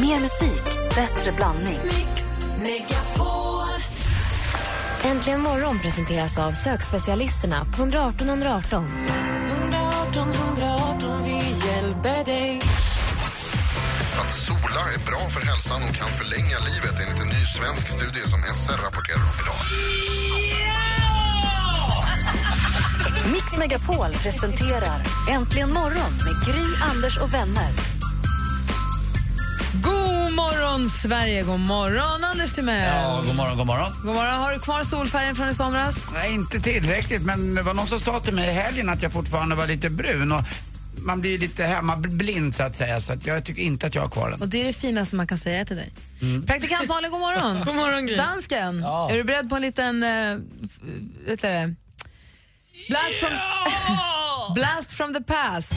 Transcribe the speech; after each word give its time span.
Mer 0.00 0.20
musik, 0.20 0.64
bättre 0.94 1.32
blandning. 1.32 1.78
Äntligen 5.04 5.40
morgon 5.40 5.78
presenteras 5.78 6.38
av 6.38 6.52
sökspecialisterna 6.52 7.64
på 7.64 7.82
118 7.82 8.28
118. 8.28 9.08
118 9.48 10.30
118, 10.32 11.22
vi 11.24 11.66
hjälper 11.68 12.24
dig. 12.24 12.60
Att 14.20 14.32
sola 14.32 14.82
är 14.94 15.06
bra 15.06 15.28
för 15.30 15.46
hälsan 15.46 15.82
och 15.88 15.94
kan 15.94 16.08
förlänga 16.08 16.58
livet 16.58 17.00
enligt 17.02 17.22
en 17.22 17.28
ny 17.28 17.44
svensk 17.44 17.88
studie 17.88 18.26
som 18.26 18.42
SR 18.42 18.82
rapporterar 18.82 19.22
om 19.22 19.38
idag. 19.42 19.62
Mix 23.32 23.58
Megapol 23.58 24.12
presenterar 24.12 25.02
Äntligen 25.30 25.72
morgon 25.72 26.12
med 26.24 26.46
Gry, 26.46 26.66
Anders 26.90 27.18
och 27.18 27.34
vänner. 27.34 27.87
God 30.28 30.36
morgon, 30.36 30.90
Sverige! 30.90 31.42
God 31.42 31.60
morgon, 31.60 32.24
Anders 32.24 32.54
Timell! 32.54 32.94
Ja, 32.94 33.22
god 33.26 33.34
morgon, 33.36 33.56
god 33.56 33.66
morgon. 33.66 33.92
God 34.04 34.14
morgon. 34.14 34.34
Har 34.40 34.52
du 34.52 34.58
kvar 34.60 34.82
solfärgen 34.82 35.36
från 35.36 35.48
i 35.48 35.54
somras? 35.54 36.10
Nej, 36.12 36.34
inte 36.34 36.60
tillräckligt, 36.60 37.22
men 37.22 37.54
det 37.54 37.62
var 37.62 37.74
någon 37.74 37.86
som 37.86 38.00
sa 38.00 38.20
till 38.20 38.34
mig 38.34 38.48
i 38.48 38.52
helgen 38.52 38.88
att 38.88 39.02
jag 39.02 39.12
fortfarande 39.12 39.54
var 39.54 39.66
lite 39.66 39.90
brun. 39.90 40.32
Och 40.32 40.42
man 40.96 41.20
blir 41.20 41.30
ju 41.30 41.38
lite 41.38 41.64
hemmablind 41.64 42.54
så 42.56 42.62
att 42.62 42.76
säga, 42.76 43.00
så 43.00 43.12
att 43.12 43.26
jag 43.26 43.44
tycker 43.44 43.62
inte 43.62 43.86
att 43.86 43.94
jag 43.94 44.02
har 44.02 44.08
kvar 44.08 44.30
den. 44.30 44.40
Och 44.42 44.48
Det 44.48 44.60
är 44.60 44.64
det 44.64 44.72
finaste 44.72 45.16
man 45.16 45.26
kan 45.26 45.38
säga 45.38 45.64
till 45.64 45.76
dig. 45.76 45.92
Praktikant 46.46 46.88
Malin, 46.88 47.10
god 47.10 47.20
morgon. 47.20 47.60
God 47.66 47.74
morgon, 47.74 48.06
Gry. 48.06 48.16
Dansken, 48.16 48.80
Ja. 48.82 49.10
är 49.10 49.16
du 49.16 49.24
beredd 49.24 49.48
på 49.48 49.56
en 49.56 49.62
liten... 49.62 50.02
Uh, 50.02 50.38
vet 51.26 51.42
du 51.42 51.48
det? 51.48 51.74
Blast 52.88 53.14
from, 53.20 53.30
Blast 54.54 54.92
from 54.92 55.14
the 55.14 55.22
past. 55.22 55.74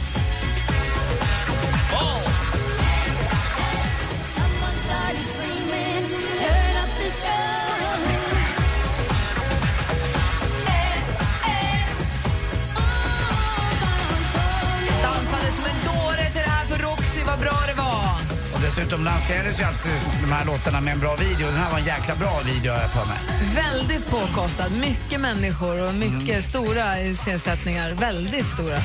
Dessutom 18.75 19.03
lanserades 19.03 19.59
ju 19.59 19.63
alltid 19.63 19.91
de 20.21 20.31
här 20.31 20.45
låtarna 20.45 20.81
med 20.81 20.93
en 20.93 20.99
bra 20.99 21.15
video. 21.15 21.47
Den 21.47 21.55
här 21.55 21.71
var 21.71 21.79
en 21.79 21.85
jäkla 21.85 22.15
bra 22.15 22.41
video 22.45 22.73
jag 22.73 22.91
för 22.91 23.05
mig. 23.05 23.17
Väldigt 23.55 24.09
påkostad, 24.09 24.69
mycket 24.71 25.19
människor 25.19 25.87
och 25.87 25.93
mycket 25.93 26.43
stora 26.43 27.01
iscensättningar. 27.01 27.93
Väldigt 27.93 28.47
stora. 28.47 28.77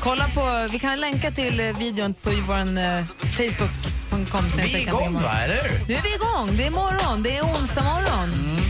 Kolla 0.00 0.28
på, 0.28 0.68
vi 0.72 0.78
kan 0.78 1.00
länka 1.00 1.30
till 1.30 1.60
eh, 1.60 1.78
videon 1.78 2.14
på 2.14 2.30
vår 2.30 2.58
eh, 2.58 3.04
Facebook.com. 3.20 4.44
Vi 4.56 4.74
är 4.74 4.80
igång 4.80 5.14
va, 5.14 5.32
eller? 5.44 5.80
Nu 5.88 5.94
är 5.94 6.02
vi 6.02 6.14
igång. 6.14 6.56
Det 6.56 6.66
är 6.66 6.70
morgon. 6.70 7.22
Det 7.22 7.36
är 7.36 7.42
onsdag 7.42 7.82
morgon. 7.82 8.63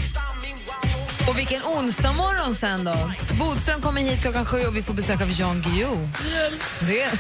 Och 1.29 1.39
vilken 1.39 1.63
onsdag 1.63 2.13
morgon 2.13 2.55
sen 2.55 2.85
då. 2.85 3.13
Bodström 3.39 3.81
kommer 3.81 4.01
hit 4.01 4.23
klockan 4.23 4.47
sju 4.47 4.67
och 4.67 4.77
vi 4.77 4.83
får 4.83 4.95
besök 4.95 5.21
av 5.21 5.31
Jan 5.41 5.63
Guillou. 5.63 6.09
Det 6.81 7.03
är... 7.03 7.11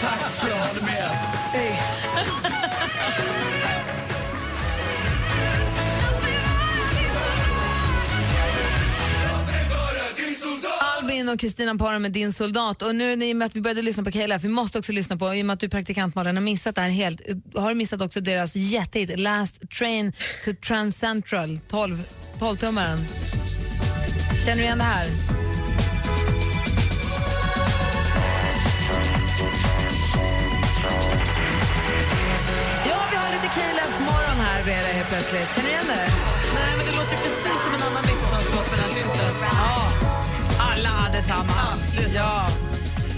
Tack, 0.00 0.20
jag 0.48 0.56
håller 0.56 0.82
med. 0.82 1.10
Hej. 1.52 1.82
Albin 11.06 11.28
och 11.28 11.40
Kristina 11.40 11.74
parar 11.74 11.98
med 11.98 12.12
Din 12.12 12.32
soldat. 12.32 12.82
Och 12.82 12.94
nu 12.94 13.24
i 13.24 13.32
och 13.32 13.36
med 13.36 13.46
att 13.46 13.56
vi 13.56 13.60
började 13.60 13.82
lyssna 13.82 14.04
på 14.04 14.10
KLF, 14.10 14.44
vi 14.44 14.48
måste 14.48 14.78
också 14.78 14.92
lyssna 14.92 15.16
på, 15.16 15.34
i 15.34 15.42
och 15.42 15.46
med 15.46 15.54
att 15.54 15.60
du 15.60 15.68
praktikant 15.68 16.14
Malin 16.14 16.36
har 16.36 16.42
missat 16.42 16.74
det 16.74 16.80
här 16.80 16.88
helt, 16.88 17.20
har 17.54 17.68
du 17.68 17.74
missat 17.74 18.02
också 18.02 18.20
deras 18.20 18.56
jättehit 18.56 19.18
Last 19.18 19.70
Train 19.70 20.12
to 20.44 20.50
Trans 20.66 20.98
Central, 20.98 21.60
12, 21.68 22.02
12-tummaren. 22.38 22.98
Känner 24.44 24.56
du 24.56 24.62
igen 24.62 24.78
det 24.78 24.84
här? 24.84 25.06
Ja, 32.88 32.98
vi 33.10 33.16
har 33.16 33.30
lite 33.30 33.48
KLF 33.54 34.00
morgon 34.00 34.38
här 34.46 34.64
bredvid 34.64 34.86
helt 34.86 35.08
plötsligt. 35.08 35.54
Känner 35.54 35.68
du 35.68 35.72
igen 35.72 35.84
det? 35.88 36.12
Nej, 36.54 36.76
men 36.76 36.86
det 36.86 36.92
låter 36.92 37.16
precis 37.16 37.58
som 37.64 37.74
en 37.74 37.82
annan 37.82 38.04
90-talslåt, 38.04 38.66
men 38.70 38.80
alltså 38.80 38.98
inte. 38.98 39.24
Ja, 39.40 39.85
samma. 41.22 41.52
Ja. 42.14 42.46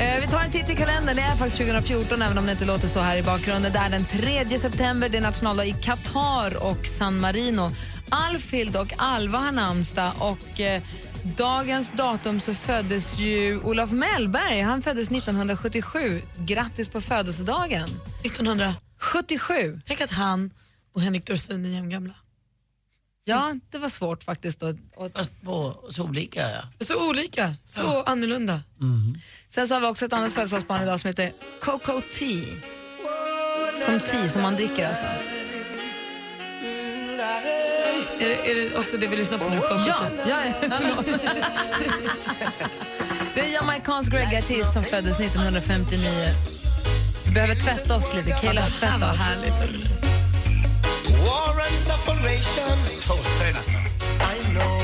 Eh, 0.00 0.20
vi 0.20 0.26
tar 0.26 0.40
en 0.40 0.50
titt 0.50 0.70
i 0.70 0.76
kalendern. 0.76 1.16
Det 1.16 1.22
är 1.22 1.36
faktiskt 1.36 1.56
2014, 1.56 2.22
även 2.22 2.38
om 2.38 2.46
det 2.46 2.52
inte 2.52 2.64
låter 2.64 2.88
så 2.88 3.00
här 3.00 3.16
i 3.16 3.22
bakgrunden. 3.22 3.72
Det 3.72 3.78
är 3.78 3.90
den 3.90 4.04
3 4.04 4.58
september, 4.58 5.08
det 5.08 5.18
är 5.18 5.22
nationaldag 5.22 5.64
i 5.64 5.72
Qatar 5.72 6.66
och 6.66 6.86
San 6.86 7.20
Marino. 7.20 7.70
Alfhild 8.08 8.76
och 8.76 8.92
Alva 8.96 9.38
har 9.38 9.52
namnsdag 9.52 10.12
och 10.18 10.60
eh, 10.60 10.82
dagens 11.22 11.92
datum 11.92 12.40
så 12.40 12.54
föddes 12.54 13.18
ju 13.18 13.60
Olof 13.60 13.90
Mellberg. 13.90 14.60
Han 14.60 14.82
föddes 14.82 15.10
1977. 15.10 16.22
Grattis 16.38 16.88
på 16.88 17.00
födelsedagen. 17.00 17.88
1900. 18.24 18.74
77. 18.98 19.80
Tänk 19.86 20.00
att 20.00 20.12
han 20.12 20.50
och 20.94 21.00
Henrik 21.00 21.26
Dorsin 21.26 21.64
är 21.64 21.68
jämngamla. 21.68 22.14
Ja, 23.28 23.56
det 23.70 23.78
var 23.78 23.88
svårt 23.88 24.22
faktiskt. 24.22 24.62
Att, 24.62 24.76
att 24.98 25.12
Fast 25.16 25.42
på 25.44 25.76
så 25.90 26.04
olika 26.04 26.40
ja. 26.50 26.84
Så 26.84 27.08
olika, 27.08 27.54
så 27.64 28.02
annorlunda. 28.02 28.60
Sen 29.48 29.68
så 29.68 29.74
har 29.74 29.80
vi 29.80 29.86
också 29.86 30.04
ett 30.06 30.12
annat 30.12 30.32
födelsedagsbarn 30.32 30.82
idag 30.82 31.00
som 31.00 31.08
heter 31.08 31.32
Coco 31.60 32.00
Tea. 32.12 32.44
Som 33.82 34.00
tea, 34.00 34.28
som 34.28 34.42
man 34.42 34.56
dricker 34.56 34.88
alltså. 34.88 35.04
Är 38.20 38.28
det, 38.28 38.50
är 38.50 38.54
det 38.54 38.78
också 38.78 38.96
det 38.96 39.06
vi 39.06 39.16
lyssnar 39.16 39.38
på 39.38 39.48
nu? 39.48 39.60
Coco 39.60 39.74
Ja, 39.86 39.96
ja, 40.26 40.36
ja. 40.60 41.02
Det 43.34 43.40
är 43.40 43.52
jamaicansk 43.54 44.12
reggae-artist 44.12 44.72
som 44.72 44.84
föddes 44.84 45.20
1959. 45.20 46.34
Vi 47.24 47.30
behöver 47.30 47.54
tvätta 47.54 47.96
oss 47.96 48.14
lite. 48.14 48.30
Tvättat 48.38 49.00
Vad 49.00 49.10
oss. 49.10 49.18
härligt. 49.18 50.17
War 51.26 51.50
and 51.66 51.78
separation. 51.90 52.78
Toastar 53.06 53.46
ju 53.46 53.52
nästan. 53.52 53.74
I 54.34 54.52
know 54.54 54.78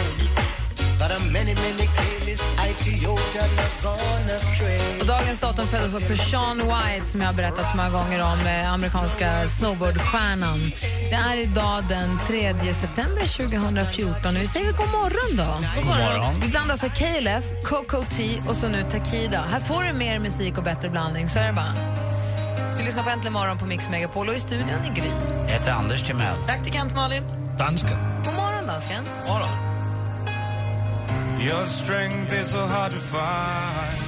that 0.98 1.10
a 1.10 1.20
many, 1.32 1.54
many 1.54 1.86
Kaylis 1.96 2.42
Ethiopian 2.70 3.48
has 3.58 3.82
gone 3.82 4.34
astray. 4.36 4.78
Och 5.00 5.06
dagens 5.06 5.40
datum 5.40 5.66
föddes 5.66 5.94
också 5.94 6.16
Sean 6.16 6.56
White 6.58 7.06
som 7.08 7.20
jag 7.20 7.28
har 7.28 7.34
berättat 7.34 7.70
så 7.70 7.76
många 7.76 7.90
gånger 7.90 8.22
om, 8.22 8.46
eh, 8.46 8.72
amerikanska 8.72 9.48
snowboardstjärnan. 9.48 10.72
Det 11.10 11.14
är 11.14 11.36
idag 11.36 11.84
den 11.88 12.18
3 12.26 12.74
september 12.74 13.26
2014. 13.26 14.34
Nu 14.34 14.46
säger 14.46 14.66
vi 14.66 14.72
god 14.72 14.90
morgon 14.92 15.36
då. 15.36 15.60
God 15.76 15.86
morgon. 15.86 16.40
Vi 16.40 16.48
blandar 16.48 16.72
alltså 16.72 16.88
KLF, 16.88 17.44
Coco 17.64 18.04
Tea 18.16 18.42
och 18.48 18.56
så 18.56 18.68
nu 18.68 18.82
Takida. 18.82 19.44
Här 19.50 19.60
får 19.60 19.82
du 19.84 19.92
mer 19.92 20.18
musik 20.18 20.58
och 20.58 20.64
bättre 20.64 20.90
blandning, 20.90 21.28
så 21.28 21.38
är 21.38 21.46
det 21.46 21.52
bara. 21.52 21.93
Du 22.78 22.84
lyssnar 22.84 23.02
på 23.02 23.10
Äntligen 23.10 23.32
morgon 23.32 23.58
på 23.58 23.66
Mix 23.66 23.88
Megapol 23.90 24.28
och 24.28 24.34
i 24.34 24.38
studion 24.38 24.68
är 24.68 24.94
Gry. 24.94 25.10
Jag 25.46 25.52
heter 25.52 25.72
Anders 25.72 26.02
Timell. 26.02 26.36
Praktikant 26.46 26.94
Malin. 26.94 27.22
Dansken. 27.58 27.98
God 28.24 28.34
morgon 28.34 28.66
dansken. 28.66 29.04
Morgon. 29.26 29.48
Your 31.40 31.66
strength 31.66 32.40
is 32.40 32.50
so 32.50 32.58
hard 32.58 32.92
to 32.92 32.98
find. 32.98 34.04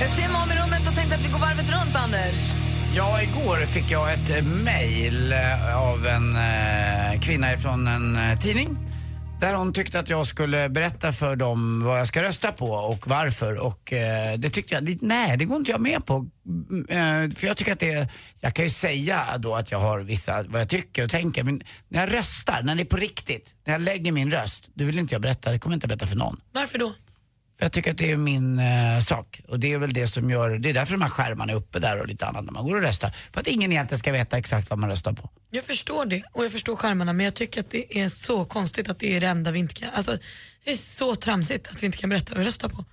Jag 0.00 0.10
ser 0.10 0.28
mig 0.28 0.42
om 0.44 0.50
i 0.50 0.54
rummet 0.54 0.88
och 0.88 0.94
tänkte 0.94 1.14
att 1.14 1.24
vi 1.24 1.28
går 1.28 1.38
varvet 1.38 1.70
runt, 1.70 1.96
Anders. 1.96 2.52
Ja, 2.96 3.22
igår 3.22 3.66
fick 3.66 3.90
jag 3.90 4.12
ett 4.12 4.44
mejl 4.46 5.32
eh, 5.32 5.76
av 5.76 6.06
en 6.06 6.36
eh, 6.36 7.20
kvinna 7.20 7.46
från 7.56 7.86
en 7.86 8.16
eh, 8.16 8.38
tidning. 8.38 8.78
Där 9.44 9.54
hon 9.54 9.72
tyckte 9.72 9.98
att 9.98 10.08
jag 10.08 10.26
skulle 10.26 10.68
berätta 10.68 11.12
för 11.12 11.36
dem 11.36 11.84
vad 11.84 12.00
jag 12.00 12.08
ska 12.08 12.22
rösta 12.22 12.52
på 12.52 12.66
och 12.66 13.08
varför. 13.08 13.58
Och 13.66 13.92
eh, 13.92 14.38
det 14.38 14.50
tyckte 14.50 14.74
jag, 14.74 14.84
det- 14.84 15.02
nej 15.02 15.36
det 15.36 15.44
går 15.44 15.56
inte 15.56 15.70
jag 15.70 15.80
med 15.80 16.06
på. 16.06 16.26
Mm, 16.46 17.28
eh, 17.28 17.36
för 17.36 17.46
jag 17.46 17.56
tycker 17.56 17.72
att 17.72 17.78
det, 17.80 18.08
jag 18.40 18.54
kan 18.54 18.64
ju 18.64 18.70
säga 18.70 19.24
då 19.38 19.54
att 19.54 19.70
jag 19.70 19.78
har 19.80 20.00
vissa, 20.00 20.42
vad 20.42 20.60
jag 20.60 20.68
tycker 20.68 21.04
och 21.04 21.10
tänker. 21.10 21.42
Men 21.42 21.62
när 21.88 22.00
jag 22.00 22.14
röstar, 22.14 22.62
när 22.62 22.74
det 22.74 22.82
är 22.82 22.84
på 22.84 22.96
riktigt, 22.96 23.54
när 23.66 23.74
jag 23.74 23.82
lägger 23.82 24.12
min 24.12 24.30
röst, 24.30 24.70
då 24.74 24.84
vill 24.84 24.98
inte 24.98 25.14
jag 25.14 25.22
berätta, 25.22 25.52
det 25.52 25.58
kommer 25.58 25.74
jag 25.74 25.76
inte 25.76 25.88
berätta 25.88 26.06
för 26.06 26.16
någon. 26.16 26.40
Varför 26.52 26.78
då? 26.78 26.94
Jag 27.58 27.72
tycker 27.72 27.90
att 27.90 27.98
det 27.98 28.10
är 28.10 28.16
min 28.16 28.58
eh, 28.58 28.98
sak. 29.00 29.40
Och 29.48 29.60
det 29.60 29.72
är 29.72 29.78
väl 29.78 29.92
det 29.92 30.06
som 30.06 30.30
gör, 30.30 30.50
det 30.58 30.70
är 30.70 30.74
därför 30.74 30.92
de 30.92 31.02
här 31.02 31.08
skärmarna 31.08 31.52
är 31.52 31.56
uppe 31.56 31.78
där 31.78 32.00
och 32.00 32.06
lite 32.06 32.26
annat 32.26 32.44
när 32.44 32.52
man 32.52 32.64
går 32.64 32.76
och 32.76 32.82
röstar. 32.82 33.10
För 33.32 33.40
att 33.40 33.46
ingen 33.46 33.72
egentligen 33.72 33.98
ska 33.98 34.12
veta 34.12 34.38
exakt 34.38 34.70
vad 34.70 34.78
man 34.78 34.90
röstar 34.90 35.12
på. 35.12 35.30
Jag 35.50 35.64
förstår 35.64 36.06
det 36.06 36.22
och 36.32 36.44
jag 36.44 36.52
förstår 36.52 36.76
skärmarna 36.76 37.12
men 37.12 37.24
jag 37.24 37.34
tycker 37.34 37.60
att 37.60 37.70
det 37.70 37.98
är 38.00 38.08
så 38.08 38.44
konstigt 38.44 38.88
att 38.88 38.98
det 38.98 39.16
är 39.16 39.20
det 39.20 39.26
enda 39.26 39.50
vi 39.50 39.58
inte 39.58 39.74
kan, 39.74 39.88
alltså 39.94 40.16
det 40.64 40.70
är 40.70 40.76
så 40.76 41.14
tramsigt 41.14 41.68
att 41.70 41.82
vi 41.82 41.86
inte 41.86 41.98
kan 41.98 42.10
berätta 42.10 42.32
vad 42.34 42.38
vi 42.40 42.46
röstar 42.48 42.68
på. 42.68 42.84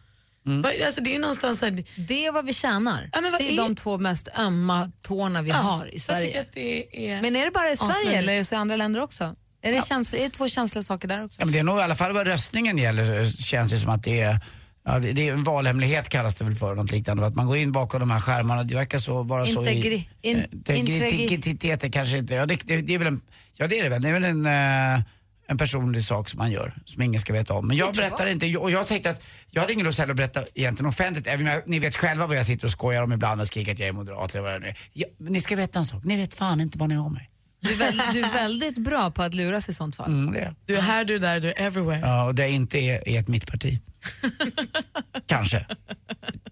Mm. 0.46 0.66
Alltså 0.86 1.02
det 1.04 1.16
är 1.16 1.20
någonstans 1.20 1.62
här, 1.62 1.84
Det 2.08 2.26
är 2.26 2.32
vad 2.32 2.46
vi 2.46 2.54
tjänar. 2.54 3.10
Ja, 3.14 3.22
vad 3.22 3.42
det 3.42 3.50
är, 3.50 3.54
är- 3.54 3.58
de 3.58 3.76
två 3.76 3.98
mest 3.98 4.28
ömma 4.38 4.92
tårna 5.02 5.42
vi 5.42 5.52
har 5.52 5.86
i 5.86 5.92
jag 5.94 6.02
Sverige. 6.02 6.26
tycker 6.28 6.42
att 6.42 6.54
det 6.54 7.10
är... 7.12 7.22
Men 7.22 7.36
är 7.36 7.46
det 7.46 7.52
bara 7.52 7.72
i 7.72 7.78
Sverige 7.78 8.18
eller 8.18 8.34
är 8.34 8.38
det 8.38 8.46
så 8.46 8.56
i 8.56 8.58
andra 8.58 8.76
länder 8.76 9.02
också? 9.02 9.36
Är 9.62 9.72
det, 9.72 9.82
käns- 9.86 10.14
är 10.14 10.20
det 10.24 10.30
två 10.30 10.48
känsliga 10.48 10.84
saker 10.84 11.08
där 11.08 11.24
också? 11.26 11.40
Ja, 11.42 11.46
men 11.46 11.54
det 11.54 11.60
är 11.60 11.64
nog 11.64 11.80
i 11.80 11.82
alla 11.82 11.96
fall 11.96 12.14
vad 12.14 12.28
röstningen 12.28 12.78
gäller 12.78 13.26
känns 13.26 13.72
det 13.72 13.78
som 13.80 13.90
att 13.90 14.04
det 14.04 14.22
är 14.22 14.40
Ja, 14.86 15.00
det, 15.00 15.12
det 15.14 15.28
är 15.30 15.34
en 15.34 15.44
valhemlighet 15.44 16.10
kallas 16.10 16.36
det 16.36 16.44
väl 16.46 16.56
för, 16.56 16.76
något 16.76 16.92
liknande. 16.92 17.26
Att 17.26 17.36
man 17.36 17.48
går 17.48 17.58
in 17.58 17.72
bakom 17.72 18.00
de 18.00 18.12
här 18.12 18.20
skärmarna, 18.20 18.64
det 18.64 18.76
verkar 18.76 19.00
så 19.00 19.24
vara 19.24 19.46
så 19.46 19.64
Integri- 19.64 20.04
i... 20.22 20.30
in- 20.30 20.64
eh, 20.68 20.80
Integritet 20.80 21.84
är 21.84 21.90
kanske 21.90 22.18
inte, 22.18 22.34
ja 22.34 22.46
det, 22.46 22.56
det, 22.64 22.82
det 22.82 22.94
är 22.94 22.98
väl 22.98 23.08
en, 23.08 23.22
ja 23.58 23.68
det 23.68 23.80
är 23.80 23.84
det 23.84 23.90
väl, 23.90 24.02
det 24.02 24.10
är 24.10 24.14
väl 24.14 24.24
en, 24.24 24.46
eh, 24.46 25.02
en 25.48 25.58
personlig 25.58 26.04
sak 26.04 26.30
som 26.30 26.38
man 26.38 26.52
gör, 26.52 26.74
som 26.86 27.02
ingen 27.02 27.20
ska 27.22 27.34
veta 27.34 27.54
om. 27.54 27.68
Men 27.68 27.78
jag 27.78 27.96
berättar 27.96 28.28
inte, 28.28 28.58
och 28.58 28.72
jag 28.72 28.88
tänkte 28.88 29.10
att, 29.10 29.22
jag 29.50 29.62
hade 29.62 29.74
ingen 29.74 29.86
lust 29.86 30.00
heller 30.00 30.12
att 30.14 30.18
berätta 30.18 30.44
egentligen 30.56 30.90
offentligt, 30.90 31.28
även 31.28 31.46
jag, 31.46 31.62
ni 31.66 31.80
vet 31.80 31.96
själva 31.98 32.28
vad 32.28 32.38
jag 32.38 32.46
sitter 32.46 32.66
och 32.66 32.72
skojar 32.72 33.04
om 33.04 33.12
ibland 33.14 33.42
och 33.42 33.48
skriker 33.48 33.72
att 33.74 33.80
jag 33.80 33.88
är 33.90 33.94
moderat 33.94 34.32
eller 34.36 34.44
vad 34.44 34.54
det 34.54 34.60
nu 34.60 34.68
är. 34.68 34.78
Ja, 34.94 35.06
men 35.18 35.34
ni 35.34 35.42
ska 35.42 35.56
veta 35.56 35.80
en 35.80 35.86
sak, 35.86 36.04
ni 36.04 36.18
vet 36.18 36.34
fan 36.34 36.62
inte 36.62 36.78
vad 36.78 36.90
ni 36.90 36.96
har 36.96 37.10
mig. 37.10 37.31
Du 37.62 37.72
är, 37.74 37.76
väl, 37.78 38.02
du 38.14 38.22
är 38.24 38.34
väldigt 38.34 38.78
bra 38.78 39.12
på 39.12 39.24
att 39.24 39.34
luras 39.34 39.70
i 39.70 39.74
sånt 39.74 39.96
fall. 39.96 40.12
Mm, 40.12 40.34
det. 40.34 40.56
Du 40.66 40.78
är 40.78 40.82
här, 40.82 41.06
du 41.06 41.16
är 41.16 41.20
där, 41.20 41.40
du 41.40 41.48
är 41.50 41.62
everywhere. 41.62 42.00
Ja, 42.00 42.24
och 42.26 42.36
det 42.36 42.50
inte 42.50 42.78
är, 42.80 43.08
är 43.10 43.20
ett 43.20 43.28
mittparti. 43.28 43.80
Kanske. 45.26 45.66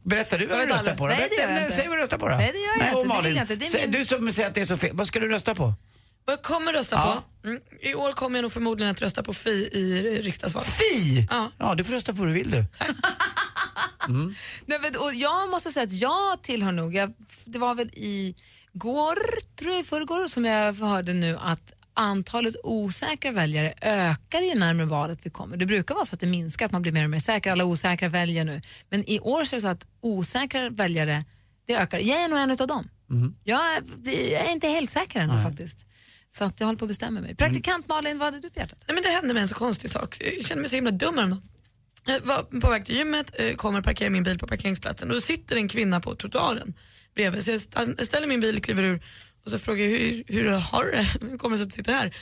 Berättar 0.03 0.38
du 0.39 0.45
vad 0.45 0.59
Jag 0.61 0.67
du 0.67 0.73
röstar 0.73 0.95
på? 0.95 1.07
Nej, 1.07 1.27
det 1.29 1.41
gör 1.41 1.50
jag 1.53 1.63
inte. 1.63 1.75
Säg 1.75 1.88
vad 1.88 1.97
du 1.97 2.01
röstar 2.01 2.17
på 2.17 2.29
då. 2.29 2.35
Nej, 2.35 2.51
det 2.53 2.59
gör 2.59 2.67
jag 2.67 2.75
inte. 2.88 2.95
Det 2.95 3.00
vill 3.00 3.07
Malin, 3.07 3.35
jag 3.35 3.44
inte. 3.44 3.56
Det 3.56 3.81
min- 3.85 3.91
Du 3.91 4.06
som 4.06 4.31
säger 4.31 4.47
att 4.50 4.56
det 4.56 4.61
är 4.61 4.65
så 4.65 4.77
fel, 4.77 4.95
vad 4.95 5.07
ska 5.07 5.19
du 5.19 5.27
rösta 5.29 5.56
på? 5.56 5.63
Vad 6.25 6.33
jag 6.33 6.41
kommer 6.41 6.73
rösta 6.73 6.95
Ja. 6.95 7.23
på? 7.41 7.47
Mm, 7.47 7.61
I 7.81 7.94
år 7.95 8.11
kommer 8.13 8.38
jag 8.38 8.41
nog 8.41 8.51
förmodligen 8.51 8.91
att 8.91 9.01
rösta 9.01 9.23
på 9.23 9.33
Fi 9.33 9.69
i 9.73 10.19
riksdagsvalet. 10.23 10.69
Fi! 10.69 11.27
Ja. 11.29 11.51
Ja, 11.57 11.75
du 11.75 11.83
får 11.83 11.94
rösta 11.94 12.13
på 12.13 12.19
vad 12.19 12.27
du 12.27 12.33
vill 12.33 12.51
du. 12.51 12.65
Nej, 14.65 14.79
men, 14.81 14.95
och 14.95 15.13
jag 15.13 15.50
måste 15.50 15.71
säga 15.71 15.83
att 15.83 15.91
jag 15.91 16.41
tillhör 16.41 16.71
nog, 16.71 16.95
jag, 16.95 17.13
det 17.45 17.59
var 17.59 17.75
väl 17.75 17.89
i 17.94 18.35
går, 18.74 19.18
tror 19.56 19.71
jag, 19.71 19.81
i 19.81 19.83
förrgår, 19.83 20.27
som 20.27 20.45
jag 20.45 20.74
hörde 20.74 21.13
nu 21.13 21.38
att 21.38 21.74
antalet 21.94 22.56
osäkra 22.63 23.31
väljare 23.31 23.74
ökar 23.81 24.42
ju 24.42 24.56
närmare 24.56 24.88
valet 24.88 25.19
vi 25.24 25.30
kommer. 25.30 25.57
Det 25.57 25.66
brukar 25.66 25.95
vara 25.95 26.06
så 26.06 26.16
att 26.16 26.19
det 26.19 26.27
minskar, 26.27 26.66
att 26.66 26.71
man 26.71 26.81
blir 26.81 26.92
mer 26.92 27.04
och 27.04 27.10
mer 27.10 27.19
säker. 27.19 27.51
Alla 27.51 27.66
osäkra 27.66 28.10
väljer 28.10 28.44
nu. 28.44 28.62
Men 28.89 29.10
i 29.10 29.19
år 29.19 29.45
så 29.45 29.56
är 29.56 29.57
det 29.57 29.62
så 29.62 29.68
att 29.68 29.88
osäkra 30.01 30.69
väljare, 30.69 31.25
det 31.68 31.75
ökar. 31.75 32.00
Jag 32.00 32.24
är 32.24 32.27
nog 32.27 32.39
en 32.39 32.51
av 32.51 32.68
dem. 32.68 32.89
Jag, 33.44 33.60
är, 33.60 33.83
jag 34.31 34.48
är 34.48 34.51
inte 34.51 34.68
helt 34.68 34.89
säker 34.89 35.19
ännu 35.19 35.44
faktiskt. 35.44 35.86
Så 36.31 36.44
att 36.44 36.60
jag 36.60 36.68
håller 36.68 36.77
på 36.77 36.86
att 36.86 36.89
bestämma 36.89 37.21
mig. 37.21 37.36
Praktikant 37.36 37.88
Malin, 37.88 38.19
vad 38.19 38.25
hade 38.25 38.39
du 38.39 38.50
på 38.50 38.60
hjärtat? 38.60 38.83
Nej, 38.88 38.95
men 38.95 39.04
det 39.04 39.10
hände 39.10 39.33
mig 39.33 39.42
en 39.42 39.48
så 39.48 39.56
konstig 39.56 39.89
sak. 39.89 40.21
Jag 40.38 40.45
kände 40.45 40.62
mig 40.62 40.69
så 40.69 40.75
himla 40.75 40.92
dum 40.92 41.18
häromdagen. 41.18 41.42
Jag 42.06 42.21
var 42.21 42.44
på 42.62 42.69
väg 42.69 42.86
till 42.86 42.95
gymmet, 42.95 43.39
eh, 43.39 43.56
kommer 43.56 43.81
parkera 43.81 44.10
min 44.10 44.24
bil 44.24 44.39
på 44.39 44.48
parkeringsplatsen 44.48 45.10
och 45.10 45.16
då 45.16 45.21
sitter 45.21 45.56
en 45.56 45.68
kvinna 45.68 46.00
på 46.00 46.16
trottoaren 46.16 46.74
bredvid. 47.19 47.44
Så 47.45 47.51
jag 47.51 48.06
ställer 48.06 48.27
min 48.27 48.39
bil, 48.39 48.62
kliver 48.62 48.83
ur 48.83 49.01
och 49.45 49.51
så 49.51 49.60
frågar 49.60 49.86
jag 49.86 49.92
hur, 49.92 50.24
hur 50.27 50.50
har 50.50 50.83
du 50.83 50.92
det? 50.92 51.07
Hur 51.31 51.38
kommer 51.38 51.56
det 51.56 51.57
sig 51.57 51.63
att 51.63 51.69
du 51.69 51.75
sitter 51.75 51.94
här? 51.94 52.16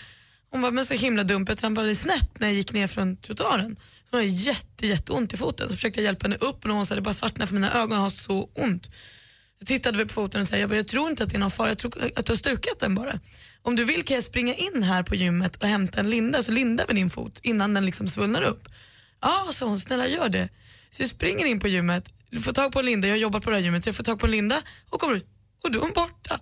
Hon 0.51 0.61
var 0.61 0.71
men 0.71 0.85
så 0.85 0.93
himla 0.93 1.23
dumt, 1.23 1.45
jag 1.47 1.57
trampade 1.57 1.95
snett 1.95 2.39
när 2.39 2.47
jag 2.47 2.55
gick 2.55 2.73
ner 2.73 2.87
från 2.87 3.17
trottoaren. 3.17 3.77
Hon 4.11 4.19
hade 4.19 4.25
jätte, 4.25 4.87
jätteont 4.87 5.33
i 5.33 5.37
foten. 5.37 5.69
Så 5.69 5.75
försökte 5.75 5.99
jag 5.99 6.05
hjälpa 6.05 6.23
henne 6.23 6.35
upp 6.35 6.65
och 6.65 6.71
hon 6.71 6.85
sa 6.85 6.95
det 6.95 7.01
bara 7.01 7.13
svartnar 7.13 7.45
för 7.45 7.53
mina 7.53 7.73
ögon, 7.73 7.91
jag 7.91 8.03
har 8.03 8.09
så 8.09 8.49
ont. 8.55 8.91
Så 9.59 9.65
tittade 9.65 9.97
vi 9.97 10.05
på 10.05 10.13
foten 10.13 10.41
och 10.41 10.47
sa 10.47 10.57
jag, 10.57 10.69
bara, 10.69 10.75
jag 10.75 10.87
tror 10.87 11.09
inte 11.09 11.23
att 11.23 11.29
det 11.29 11.37
är 11.37 11.39
någon 11.39 11.51
fara, 11.51 11.67
jag 11.67 11.77
tror 11.77 11.93
att 12.15 12.25
du 12.25 12.31
har 12.31 12.37
stukat 12.37 12.79
den 12.79 12.95
bara. 12.95 13.19
Om 13.61 13.75
du 13.75 13.83
vill 13.83 14.03
kan 14.03 14.15
jag 14.15 14.23
springa 14.23 14.55
in 14.55 14.83
här 14.83 15.03
på 15.03 15.15
gymmet 15.15 15.55
och 15.55 15.67
hämta 15.67 15.99
en 15.99 16.09
linda 16.09 16.43
så 16.43 16.51
lindar 16.51 16.85
vi 16.87 16.93
din 16.93 17.09
fot 17.09 17.39
innan 17.43 17.73
den 17.73 17.85
liksom 17.85 18.07
svullnar 18.07 18.41
upp. 18.41 18.69
Ja, 19.21 19.47
sa 19.53 19.65
hon, 19.65 19.79
snälla 19.79 20.07
gör 20.07 20.29
det. 20.29 20.49
Så 20.89 21.01
jag 21.03 21.09
springer 21.09 21.45
in 21.45 21.59
på 21.59 21.67
gymmet, 21.67 22.09
får 22.43 22.51
tag 22.53 22.71
på 22.71 22.79
en 22.79 22.85
linda, 22.85 23.07
jag 23.07 23.15
har 23.15 23.19
jobbat 23.19 23.43
på 23.43 23.49
det 23.49 23.55
här 23.55 23.63
gymmet 23.63 23.83
så 23.83 23.87
jag 23.89 23.95
får 23.95 24.03
tag 24.03 24.19
på 24.19 24.25
en 24.25 24.31
linda 24.31 24.61
och 24.89 24.99
kommer 24.99 25.15
ut 25.15 25.25
och 25.63 25.71
då 25.71 25.79
är 25.79 25.83
hon 25.83 25.93
borta. 25.95 26.39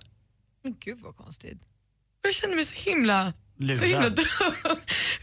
Men 0.63 0.75
gud 0.79 0.99
vad 1.01 1.17
konstigt. 1.17 1.61
Jag 2.23 2.33
kände 2.33 2.55
mig 2.55 2.65
så 2.65 2.89
himla, 2.89 3.33
Lurad. 3.59 3.77
så 3.77 3.85
himla 3.85 4.09
dum. 4.09 4.25